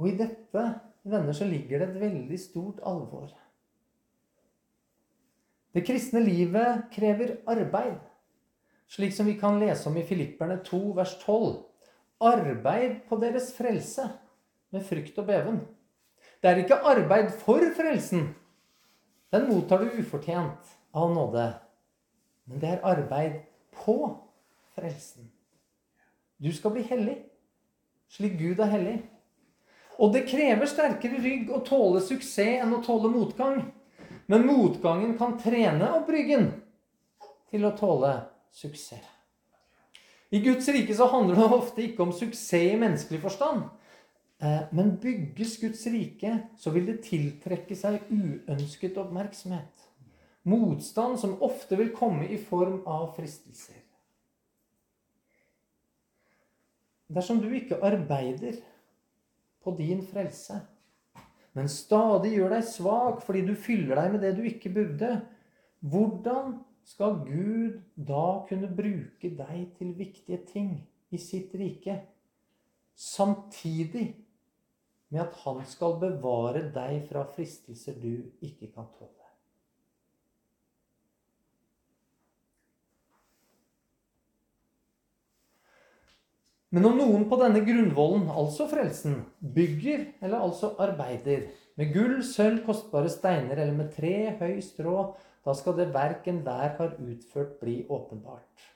Og 0.00 0.08
i 0.10 0.16
dette, 0.18 0.64
venner, 1.06 1.36
så 1.36 1.46
ligger 1.46 1.82
det 1.82 1.90
et 1.90 2.00
veldig 2.00 2.38
stort 2.40 2.80
alvor. 2.88 3.30
Det 5.72 5.84
kristne 5.86 6.20
livet 6.24 6.88
krever 6.92 7.36
arbeid 7.48 8.00
slik 8.92 9.14
som 9.14 9.26
vi 9.26 9.38
kan 9.40 9.60
lese 9.60 9.88
om 9.88 9.96
i 9.96 10.04
Filipperne 10.04 10.58
2, 10.64 10.92
vers 10.92 11.16
12. 11.24 11.54
Arbeid 12.20 12.98
på 13.08 13.16
deres 13.16 13.48
frelse 13.56 14.04
med 14.72 14.84
frykt 14.84 15.16
og 15.18 15.26
beven. 15.30 15.60
Det 16.42 16.50
er 16.50 16.60
ikke 16.60 16.82
arbeid 16.90 17.30
for 17.40 17.64
frelsen. 17.76 18.26
Den 19.32 19.48
mottar 19.48 19.80
du 19.80 19.96
ufortjent 19.96 20.74
av 20.92 21.14
nåde. 21.14 21.46
Men 22.44 22.60
det 22.60 22.68
er 22.68 22.84
arbeid 22.84 23.38
på 23.80 23.96
frelsen. 24.76 25.30
Du 26.36 26.50
skal 26.52 26.74
bli 26.74 26.82
hellig, 26.84 27.16
slik 28.12 28.34
Gud 28.40 28.60
er 28.60 28.72
hellig. 28.74 28.98
Og 30.02 30.12
det 30.12 30.26
krever 30.28 30.68
sterkere 30.68 31.20
rygg 31.22 31.52
å 31.54 31.62
tåle 31.64 32.02
suksess 32.04 32.60
enn 32.60 32.74
å 32.76 32.82
tåle 32.84 33.08
motgang. 33.12 33.62
Men 34.28 34.46
motgangen 34.46 35.16
kan 35.16 35.38
trene 35.40 35.88
opp 35.96 36.10
ryggen 36.12 36.50
til 37.52 37.64
å 37.68 37.72
tåle 37.78 38.12
suksess. 38.52 39.04
I 40.32 40.40
Guds 40.40 40.68
rike 40.72 40.94
så 40.96 41.06
handler 41.12 41.36
det 41.36 41.56
ofte 41.58 41.82
ikke 41.84 42.06
om 42.06 42.12
suksess 42.16 42.72
i 42.72 42.76
menneskelig 42.80 43.20
forstand. 43.20 43.66
Eh, 44.42 44.62
men 44.72 44.96
bygges 45.00 45.58
Guds 45.60 45.84
rike, 45.92 46.38
så 46.56 46.72
vil 46.74 46.88
det 46.88 47.02
tiltrekke 47.04 47.76
seg 47.76 48.08
uønsket 48.08 48.96
oppmerksomhet. 48.98 49.84
Motstand 50.48 51.20
som 51.20 51.36
ofte 51.44 51.76
vil 51.78 51.92
komme 51.94 52.26
i 52.26 52.40
form 52.40 52.80
av 52.88 53.12
fristelser. 53.18 53.76
Dersom 57.12 57.42
du 57.42 57.50
ikke 57.52 57.78
arbeider 57.84 58.56
på 59.62 59.76
din 59.76 60.00
frelse, 60.02 60.62
men 61.52 61.68
stadig 61.68 62.32
gjør 62.32 62.56
deg 62.56 62.66
svak 62.66 63.20
fordi 63.26 63.44
du 63.46 63.52
fyller 63.54 64.00
deg 64.00 64.14
med 64.14 64.24
det 64.24 64.32
du 64.38 64.46
ikke 64.48 64.72
burde, 64.72 65.10
hvordan 65.84 66.56
skal 66.84 67.20
Gud 67.26 67.80
da 67.94 68.26
kunne 68.48 68.70
bruke 68.76 69.30
deg 69.38 69.72
til 69.78 69.94
viktige 69.98 70.42
ting 70.48 70.74
i 71.12 71.20
sitt 71.20 71.54
rike, 71.54 72.00
samtidig 72.96 74.06
med 75.12 75.26
at 75.26 75.34
han 75.44 75.64
skal 75.68 75.98
bevare 76.00 76.66
deg 76.74 77.02
fra 77.10 77.26
fristelser 77.28 77.98
du 78.00 78.14
ikke 78.40 78.72
kan 78.72 78.88
tåle. 78.96 79.22
Men 86.72 86.88
om 86.88 86.94
noen 86.96 87.26
på 87.28 87.36
denne 87.36 87.60
grunnvollen, 87.66 88.30
altså 88.32 88.64
frelsen, 88.70 89.18
bygger, 89.44 90.06
eller 90.24 90.40
altså 90.40 90.70
arbeider, 90.80 91.50
med 91.76 91.92
gull, 91.92 92.22
sølv, 92.24 92.62
kostbare 92.64 93.10
steiner 93.12 93.58
eller 93.58 93.76
med 93.76 93.90
tre, 93.92 94.32
høy 94.40 94.56
strå, 94.64 95.10
da 95.44 95.54
skal 95.58 95.76
det 95.78 95.90
verk 95.94 96.26
enhver 96.30 96.76
har 96.78 96.96
utført, 97.02 97.58
bli 97.60 97.82
åpenbart. 97.90 98.66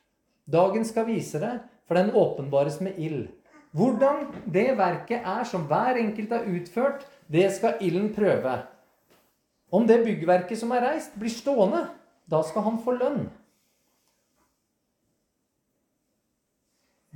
Dagen 0.46 0.84
skal 0.86 1.06
vise 1.08 1.40
det, 1.42 1.54
for 1.86 1.98
den 1.98 2.14
åpenbares 2.14 2.80
med 2.82 2.98
ild. 2.98 3.28
Hvordan 3.76 4.30
det 4.50 4.70
verket 4.78 5.26
er 5.26 5.44
som 5.44 5.66
hver 5.68 5.98
enkelt 6.00 6.32
har 6.32 6.46
utført, 6.48 7.06
det 7.28 7.48
skal 7.54 7.78
ilden 7.80 8.12
prøve. 8.14 8.58
Om 9.70 9.86
det 9.86 10.04
byggverket 10.04 10.58
som 10.58 10.72
er 10.74 10.84
reist, 10.86 11.14
blir 11.18 11.30
stående, 11.30 11.86
da 12.30 12.42
skal 12.46 12.64
han 12.66 12.78
få 12.82 12.94
lønn. 12.96 13.26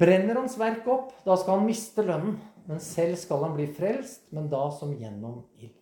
Brenner 0.00 0.38
hans 0.38 0.56
verk 0.58 0.86
opp, 0.88 1.12
da 1.26 1.36
skal 1.36 1.58
han 1.58 1.68
miste 1.68 2.04
lønnen. 2.06 2.38
Men 2.70 2.78
selv 2.82 3.16
skal 3.18 3.42
han 3.42 3.56
bli 3.56 3.66
frelst, 3.74 4.28
men 4.30 4.46
da 4.50 4.62
som 4.74 4.92
gjennom 4.94 5.42
ild. 5.58 5.74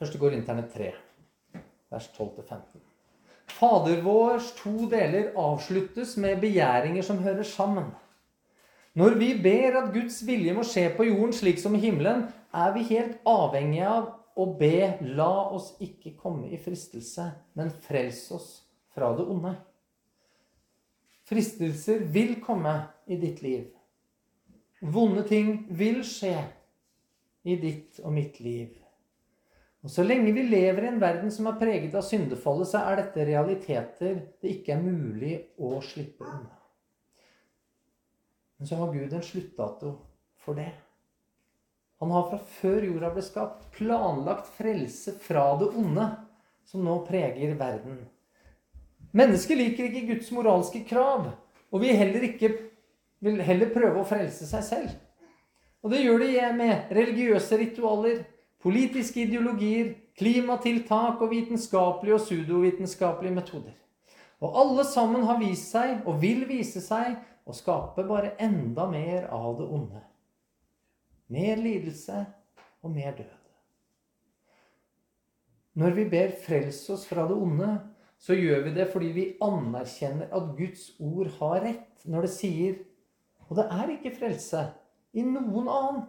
Første 0.00 0.16
går 0.16 0.32
internett 0.32 0.72
3, 0.72 0.90
vers 1.90 2.10
12-15. 2.16 2.80
Fader 3.50 4.02
vårs 4.02 4.52
to 4.58 4.86
deler 4.90 5.32
avsluttes 5.38 6.16
med 6.16 6.40
begjæringer 6.40 7.02
som 7.02 7.18
hører 7.18 7.42
sammen. 7.42 7.90
Når 8.94 9.16
vi 9.18 9.34
ber 9.42 9.78
at 9.82 9.92
Guds 9.94 10.20
vilje 10.26 10.54
må 10.54 10.64
skje 10.66 10.88
på 10.96 11.06
jorden 11.06 11.34
slik 11.34 11.60
som 11.62 11.74
i 11.74 11.82
himmelen, 11.82 12.28
er 12.54 12.72
vi 12.74 12.86
helt 12.90 13.18
avhengige 13.28 13.90
av 13.90 14.08
å 14.40 14.46
be 14.58 14.96
la 15.16 15.32
oss 15.54 15.74
ikke 15.82 16.16
komme 16.18 16.50
i 16.50 16.58
fristelse, 16.58 17.26
men 17.54 17.70
frels 17.84 18.22
oss 18.34 18.48
fra 18.94 19.12
det 19.18 19.26
onde. 19.30 19.54
Fristelser 21.30 22.02
vil 22.10 22.40
komme 22.42 22.74
i 23.06 23.18
ditt 23.20 23.42
liv. 23.44 23.68
Vonde 24.80 25.22
ting 25.28 25.68
vil 25.78 26.00
skje 26.06 26.34
i 27.46 27.56
ditt 27.60 28.00
og 28.02 28.14
mitt 28.16 28.40
liv. 28.42 28.79
Og 29.80 29.90
Så 29.90 30.04
lenge 30.04 30.32
vi 30.36 30.42
lever 30.44 30.84
i 30.84 30.90
en 30.90 31.00
verden 31.00 31.30
som 31.32 31.48
er 31.48 31.56
preget 31.60 31.94
av 31.96 32.04
syndefallet, 32.04 32.68
så 32.68 32.82
er 32.84 33.00
dette 33.00 33.24
realiteter 33.24 34.18
det 34.42 34.56
ikke 34.58 34.74
er 34.74 34.82
mulig 34.84 35.34
å 35.56 35.78
slippe 35.84 36.26
unna. 36.26 36.56
Men 38.60 38.68
så 38.68 38.76
har 38.76 38.92
Gud 38.92 39.12
en 39.16 39.24
sluttdato 39.24 39.94
for 40.44 40.58
det. 40.60 40.68
Han 42.00 42.12
har 42.12 42.26
fra 42.28 42.38
før 42.60 42.84
jorda 42.84 43.10
ble 43.14 43.22
skapt, 43.24 43.70
planlagt 43.76 44.48
frelse 44.56 45.14
fra 45.20 45.46
det 45.60 45.70
onde 45.80 46.06
som 46.68 46.84
nå 46.84 46.98
preger 47.08 47.56
verden. 47.60 48.02
Mennesker 49.16 49.56
liker 49.58 49.88
ikke 49.88 50.06
Guds 50.12 50.28
moralske 50.32 50.84
krav, 50.88 51.30
og 51.70 51.82
vil 51.82 51.96
heller, 51.96 52.24
ikke, 52.28 52.50
vil 53.24 53.40
heller 53.44 53.72
prøve 53.72 54.02
å 54.02 54.08
frelse 54.08 54.48
seg 54.48 54.64
selv. 54.66 54.92
Og 55.80 55.92
det 55.92 56.02
gjør 56.04 56.20
de 56.20 56.30
med 56.56 56.92
religiøse 56.94 57.58
ritualer, 57.60 58.22
politiske 58.62 59.24
ideologier, 59.24 59.94
klimatiltak 60.18 61.20
og 61.20 61.30
vitenskapelige 61.32 62.16
og 62.16 62.24
pseudovitenskapelige 62.24 63.34
metoder. 63.34 63.76
Og 64.40 64.56
alle 64.60 64.84
sammen 64.88 65.24
har 65.28 65.40
vist 65.40 65.72
seg, 65.72 66.00
og 66.08 66.20
vil 66.22 66.46
vise 66.48 66.80
seg, 66.84 67.18
å 67.48 67.56
skape 67.56 68.04
bare 68.06 68.34
enda 68.40 68.86
mer 68.88 69.28
av 69.32 69.56
det 69.58 69.66
onde. 69.66 70.00
Mer 71.32 71.60
lidelse 71.60 72.24
og 72.82 72.92
mer 72.94 73.16
død. 73.16 73.36
Når 75.80 75.90
vi 75.96 76.04
ber 76.10 76.32
'frels 76.44 76.90
oss 76.90 77.06
fra 77.06 77.26
det 77.28 77.36
onde', 77.36 77.78
så 78.18 78.34
gjør 78.34 78.64
vi 78.64 78.74
det 78.74 78.88
fordi 78.92 79.06
vi 79.16 79.36
anerkjenner 79.42 80.28
at 80.36 80.56
Guds 80.56 80.90
ord 81.00 81.30
har 81.38 81.60
rett 81.64 82.04
når 82.04 82.20
det 82.20 82.30
sier 82.30 82.74
Og 83.48 83.56
det 83.56 83.64
er 83.66 83.88
ikke 83.90 84.12
frelse 84.14 84.60
i 85.12 85.22
noen 85.26 85.66
annen. 85.66 86.02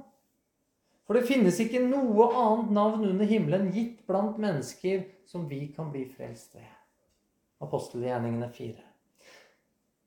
For 1.07 1.17
det 1.17 1.27
finnes 1.27 1.57
ikke 1.59 1.81
noe 1.83 2.29
annet 2.37 2.71
navn 2.75 3.07
under 3.09 3.27
himmelen 3.27 3.71
gitt 3.75 4.05
blant 4.07 4.37
mennesker 4.41 5.03
som 5.27 5.47
vi 5.49 5.65
kan 5.75 5.91
bli 5.91 6.05
frelst 6.11 6.55
ved. 6.55 6.69
Apostelgjerningene 7.61 8.49
4. 8.53 8.87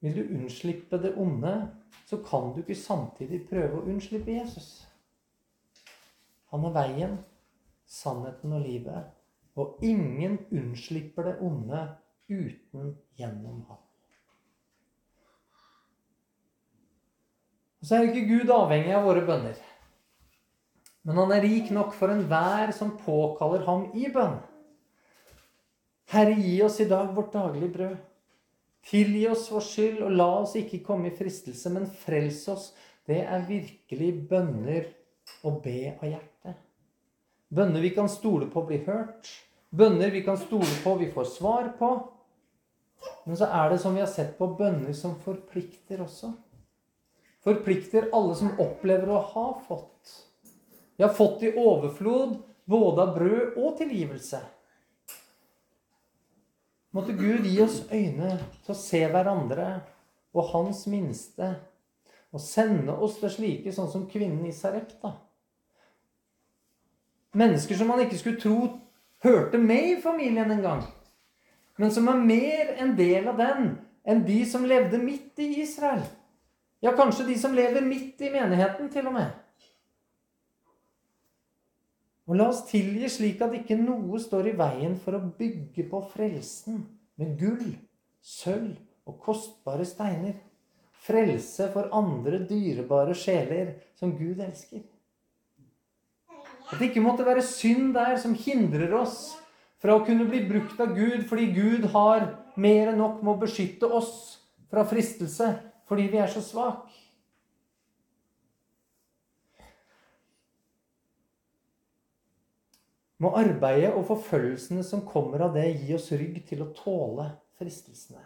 Vil 0.05 0.17
du 0.17 0.35
unnslippe 0.37 0.99
det 1.01 1.15
onde, 1.21 1.53
så 2.07 2.19
kan 2.25 2.51
du 2.53 2.61
ikke 2.61 2.77
samtidig 2.77 3.45
prøve 3.49 3.79
å 3.79 3.87
unnslippe 3.89 4.35
Jesus. 4.35 4.85
Han 6.53 6.67
er 6.69 6.75
veien, 6.75 7.15
sannheten 7.89 8.53
og 8.53 8.65
livet. 8.67 9.13
Og 9.55 9.79
ingen 9.87 10.39
unnslipper 10.51 11.31
det 11.31 11.35
onde 11.47 11.81
uten 12.29 12.95
gjennom 13.19 13.63
ham. 13.69 13.81
Og 17.81 17.89
så 17.89 17.97
er 17.97 18.09
ikke 18.09 18.29
Gud 18.31 18.51
avhengig 18.51 18.95
av 18.97 19.07
våre 19.07 19.23
bønner. 19.29 19.59
Men 21.05 21.21
han 21.21 21.33
er 21.37 21.45
rik 21.45 21.71
nok 21.75 21.93
for 21.97 22.13
enhver 22.13 22.73
som 22.73 22.95
påkaller 23.05 23.65
ham 23.69 23.87
i 23.93 24.09
bønn. 24.13 24.39
Herre, 26.13 26.35
gi 26.37 26.57
oss 26.65 26.81
i 26.81 26.89
dag 26.89 27.13
vårt 27.17 27.33
daglige 27.33 27.73
brød. 27.77 27.97
Tilgi 28.85 29.25
oss 29.29 29.47
vår 29.53 29.65
skyld, 29.65 30.03
og 30.05 30.17
la 30.17 30.29
oss 30.43 30.57
ikke 30.61 30.83
komme 30.85 31.09
i 31.09 31.17
fristelse, 31.17 31.73
men 31.73 31.89
frels 32.05 32.43
oss. 32.53 32.67
Det 33.09 33.21
er 33.25 33.47
virkelig 33.49 34.11
bønner 34.29 34.89
å 35.45 35.55
be 35.65 35.95
av 35.95 36.07
hjertet. 36.09 36.61
Bønner 37.55 37.85
vi 37.85 37.93
kan 37.97 38.09
stole 38.13 38.49
på 38.53 38.65
blir 38.69 38.85
hørt. 38.89 39.29
Bønner 39.75 40.13
vi 40.13 40.23
kan 40.25 40.39
stole 40.41 40.81
på 40.85 40.97
vi 41.01 41.11
får 41.13 41.31
svar 41.37 41.73
på. 41.79 41.91
Men 43.25 43.37
så 43.41 43.49
er 43.53 43.73
det 43.73 43.81
som 43.83 43.97
vi 43.97 44.03
har 44.05 44.11
sett 44.11 44.37
på 44.39 44.49
bønner 44.59 44.93
som 44.97 45.17
forplikter 45.25 46.01
også. 46.05 46.33
Forplikter 47.45 48.09
alle 48.17 48.37
som 48.39 48.55
opplever 48.61 49.11
å 49.13 49.25
ha 49.33 49.49
fått. 49.67 50.15
De 50.97 51.03
har 51.03 51.15
fått 51.15 51.43
i 51.43 51.55
overflod 51.57 52.37
både 52.65 53.03
av 53.03 53.15
brød 53.19 53.59
og 53.61 53.79
tilgivelse. 53.79 54.41
Måtte 56.95 57.13
Gud 57.19 57.47
gi 57.47 57.59
oss 57.63 57.81
øyne 57.91 58.37
til 58.63 58.71
å 58.71 58.79
se 58.79 59.01
hverandre 59.11 59.69
og 60.35 60.51
hans 60.53 60.85
minste, 60.91 61.49
og 62.35 62.43
sende 62.43 62.95
oss 62.95 63.19
til 63.21 63.31
slike, 63.31 63.73
sånn 63.75 63.91
som 63.91 64.07
kvinnen 64.11 64.47
i 64.47 64.55
Sarepta. 64.55 65.13
Mennesker 67.35 67.79
som 67.79 67.91
man 67.91 68.03
ikke 68.05 68.19
skulle 68.19 68.43
tro 68.43 68.59
hørte 69.27 69.59
med 69.59 69.91
i 69.91 70.01
familien 70.03 70.51
en 70.51 70.63
gang. 70.63 70.85
Men 71.79 71.91
som 71.91 72.07
er 72.11 72.23
mer 72.23 72.75
en 72.79 72.95
del 72.99 73.27
av 73.31 73.39
den 73.43 73.73
enn 74.07 74.23
de 74.27 74.43
som 74.47 74.67
levde 74.67 75.01
midt 75.03 75.41
i 75.43 75.49
Israel. 75.65 76.05
Ja, 76.85 76.93
kanskje 76.95 77.27
de 77.27 77.39
som 77.41 77.55
lever 77.57 77.83
midt 77.83 78.21
i 78.23 78.31
menigheten, 78.31 78.91
til 78.93 79.09
og 79.09 79.17
med. 79.17 79.31
Og 82.25 82.39
la 82.39 82.49
oss 82.49 82.63
tilgi 82.71 83.09
slik 83.13 83.43
at 83.45 83.53
ikke 83.59 83.77
noe 83.77 84.21
står 84.21 84.49
i 84.49 84.57
veien 84.57 84.97
for 85.01 85.19
å 85.19 85.27
bygge 85.39 85.85
på 85.91 86.01
frelsen 86.15 86.81
med 87.21 87.37
gull, 87.41 87.75
sølv 88.25 88.79
og 89.05 89.19
kostbare 89.27 89.85
steiner. 89.89 90.39
Frelse 91.05 91.69
for 91.75 91.93
andre 91.93 92.41
dyrebare 92.49 93.13
sjeler 93.19 93.75
som 93.99 94.15
Gud 94.17 94.41
elsker. 94.41 94.81
At 96.71 96.81
det 96.81 96.89
ikke 96.91 97.05
måtte 97.05 97.27
være 97.27 97.45
synd 97.45 97.93
der 97.93 98.17
som 98.23 98.33
hindrer 98.33 98.95
oss 98.97 99.35
fra 99.85 99.99
å 99.99 100.05
kunne 100.07 100.25
bli 100.31 100.41
brukt 100.49 100.81
av 100.81 100.95
Gud 100.97 101.27
fordi 101.29 101.51
Gud 101.53 101.91
har 101.93 102.31
mer 102.57 102.95
enn 102.95 103.03
nok 103.03 103.21
med 103.21 103.35
å 103.35 103.41
beskytte 103.43 103.85
oss 103.85 104.15
fra 104.73 104.87
fristelse 104.89 105.51
fordi 105.85 106.09
vi 106.09 106.23
er 106.25 106.33
så 106.33 106.41
svake. 106.41 107.04
Må 113.25 113.33
arbeidet 113.41 113.95
og 113.95 114.05
forfølgelsene 114.11 114.85
som 114.85 115.07
kommer 115.09 115.47
av 115.47 115.55
det, 115.57 115.65
gi 115.81 115.95
oss 115.97 116.11
rygg 116.13 116.43
til 116.49 116.65
å 116.65 116.73
tåle 116.77 117.31
fristelsene. 117.57 118.21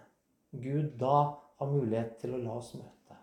Gud 0.59 0.96
da 0.99 1.20
har 1.61 1.70
mulighet 1.70 2.16
til 2.22 2.34
å 2.34 2.40
la 2.42 2.57
oss 2.59 2.72
møte. 2.74 3.18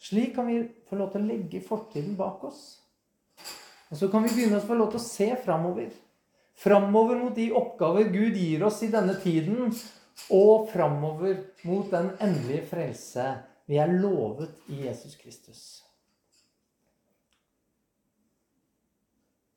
Slik 0.00 0.32
kan 0.36 0.48
vi 0.48 0.62
få 0.88 0.96
lov 0.96 1.12
til 1.12 1.24
å 1.24 1.28
legge 1.28 1.60
fortiden 1.64 2.16
bak 2.16 2.42
oss 2.48 2.64
og 3.94 3.98
så 3.98 4.08
kan 4.10 4.24
vi 4.24 4.32
begynne 4.34 4.58
å 4.58 4.66
få 4.66 4.74
lov 4.74 4.90
til 4.90 4.98
å 4.98 5.06
se 5.06 5.28
framover. 5.44 5.92
Framover 6.58 7.18
mot 7.20 7.36
de 7.36 7.50
oppgaver 7.54 8.08
Gud 8.10 8.34
gir 8.34 8.64
oss 8.66 8.80
i 8.82 8.90
denne 8.90 9.14
tiden, 9.22 9.70
og 10.34 10.66
framover 10.72 11.36
mot 11.62 11.86
den 11.92 12.10
endelige 12.18 12.66
frelse 12.72 13.28
vi 13.70 13.78
er 13.78 13.94
lovet 13.94 14.50
i 14.70 14.84
Jesus 14.88 15.14
Kristus. 15.20 15.83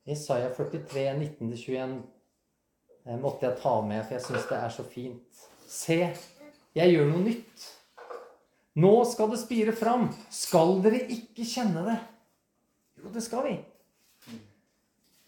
Isaiah 0.08 0.52
43, 0.56 1.04
19-21 1.40 1.98
måtte 3.20 3.46
jeg 3.46 3.56
ta 3.62 3.74
med, 3.84 4.02
for 4.04 4.16
jeg 4.16 4.24
syns 4.24 4.46
det 4.48 4.58
er 4.58 4.72
så 4.72 4.84
fint. 4.84 5.42
Se, 5.68 5.98
jeg 6.76 6.94
gjør 6.94 7.10
noe 7.10 7.24
nytt. 7.24 7.66
Nå 8.78 8.92
skal 9.10 9.32
det 9.32 9.40
spire 9.40 9.74
fram. 9.76 10.08
Skal 10.32 10.78
dere 10.84 11.00
ikke 11.12 11.46
kjenne 11.48 11.82
det? 11.88 11.98
Jo, 13.00 13.12
det 13.14 13.24
skal 13.24 13.46
vi. 13.48 13.56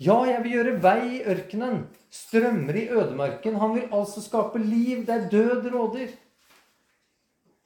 Ja, 0.00 0.16
jeg 0.24 0.40
vil 0.44 0.54
gjøre 0.56 0.78
vei 0.80 1.00
i 1.18 1.22
ørkenen, 1.28 1.82
strømmer 2.14 2.76
i 2.78 2.86
ødemarken. 2.88 3.58
Han 3.60 3.74
vil 3.76 3.88
altså 3.92 4.22
skape 4.24 4.60
liv 4.62 5.04
der 5.08 5.26
død 5.32 5.68
råder. 5.74 6.14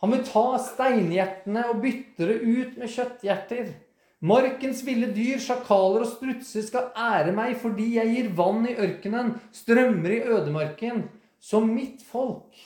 Han 0.03 0.13
vil 0.13 0.25
ta 0.27 0.47
steinhjertene 0.61 1.63
og 1.71 1.79
bytte 1.85 2.27
det 2.29 2.41
ut 2.43 2.81
med 2.81 2.91
kjøtthjerter. 2.91 3.71
Markens 4.25 4.81
ville 4.87 5.11
dyr, 5.13 5.37
sjakaler 5.43 6.07
og 6.07 6.09
strutser 6.15 6.65
skal 6.65 6.93
ære 6.97 7.35
meg 7.37 7.59
fordi 7.61 7.91
jeg 7.99 8.13
gir 8.15 8.31
vann 8.39 8.65
i 8.65 8.77
ørkenen, 8.81 9.35
strømmer 9.53 10.15
i 10.15 10.23
ødemarken, 10.33 11.03
som 11.45 11.69
mitt 11.69 12.01
folk, 12.09 12.57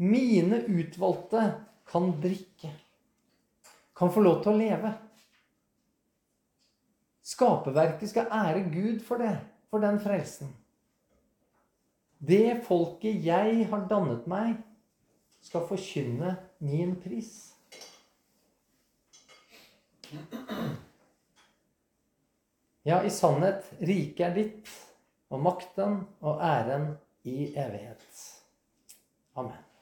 mine 0.00 0.62
utvalgte, 0.64 1.42
kan 1.84 2.08
drikke. 2.22 2.70
Kan 3.94 4.12
få 4.14 4.22
lov 4.24 4.40
til 4.42 4.54
å 4.54 4.58
leve. 4.62 4.94
Skaperverket 7.24 8.10
skal 8.10 8.32
ære 8.32 8.64
Gud 8.72 9.04
for 9.04 9.20
det, 9.20 9.36
for 9.68 9.84
den 9.84 10.00
frelsen. 10.00 10.48
Det 12.24 12.62
folket 12.64 13.20
jeg 13.26 13.66
har 13.68 13.84
dannet 13.90 14.24
meg, 14.30 14.56
skal 15.44 15.68
forkynne 15.68 16.38
min 16.64 16.96
pris. 16.96 17.52
Ja, 22.84 22.98
i 23.04 23.10
sannhet, 23.10 23.64
riket 23.80 24.26
er 24.26 24.34
ditt, 24.36 24.72
og 25.32 25.40
makten 25.40 26.02
og 26.20 26.42
æren 26.44 26.90
i 27.24 27.46
evighet. 27.56 28.24
Amen. 29.40 29.73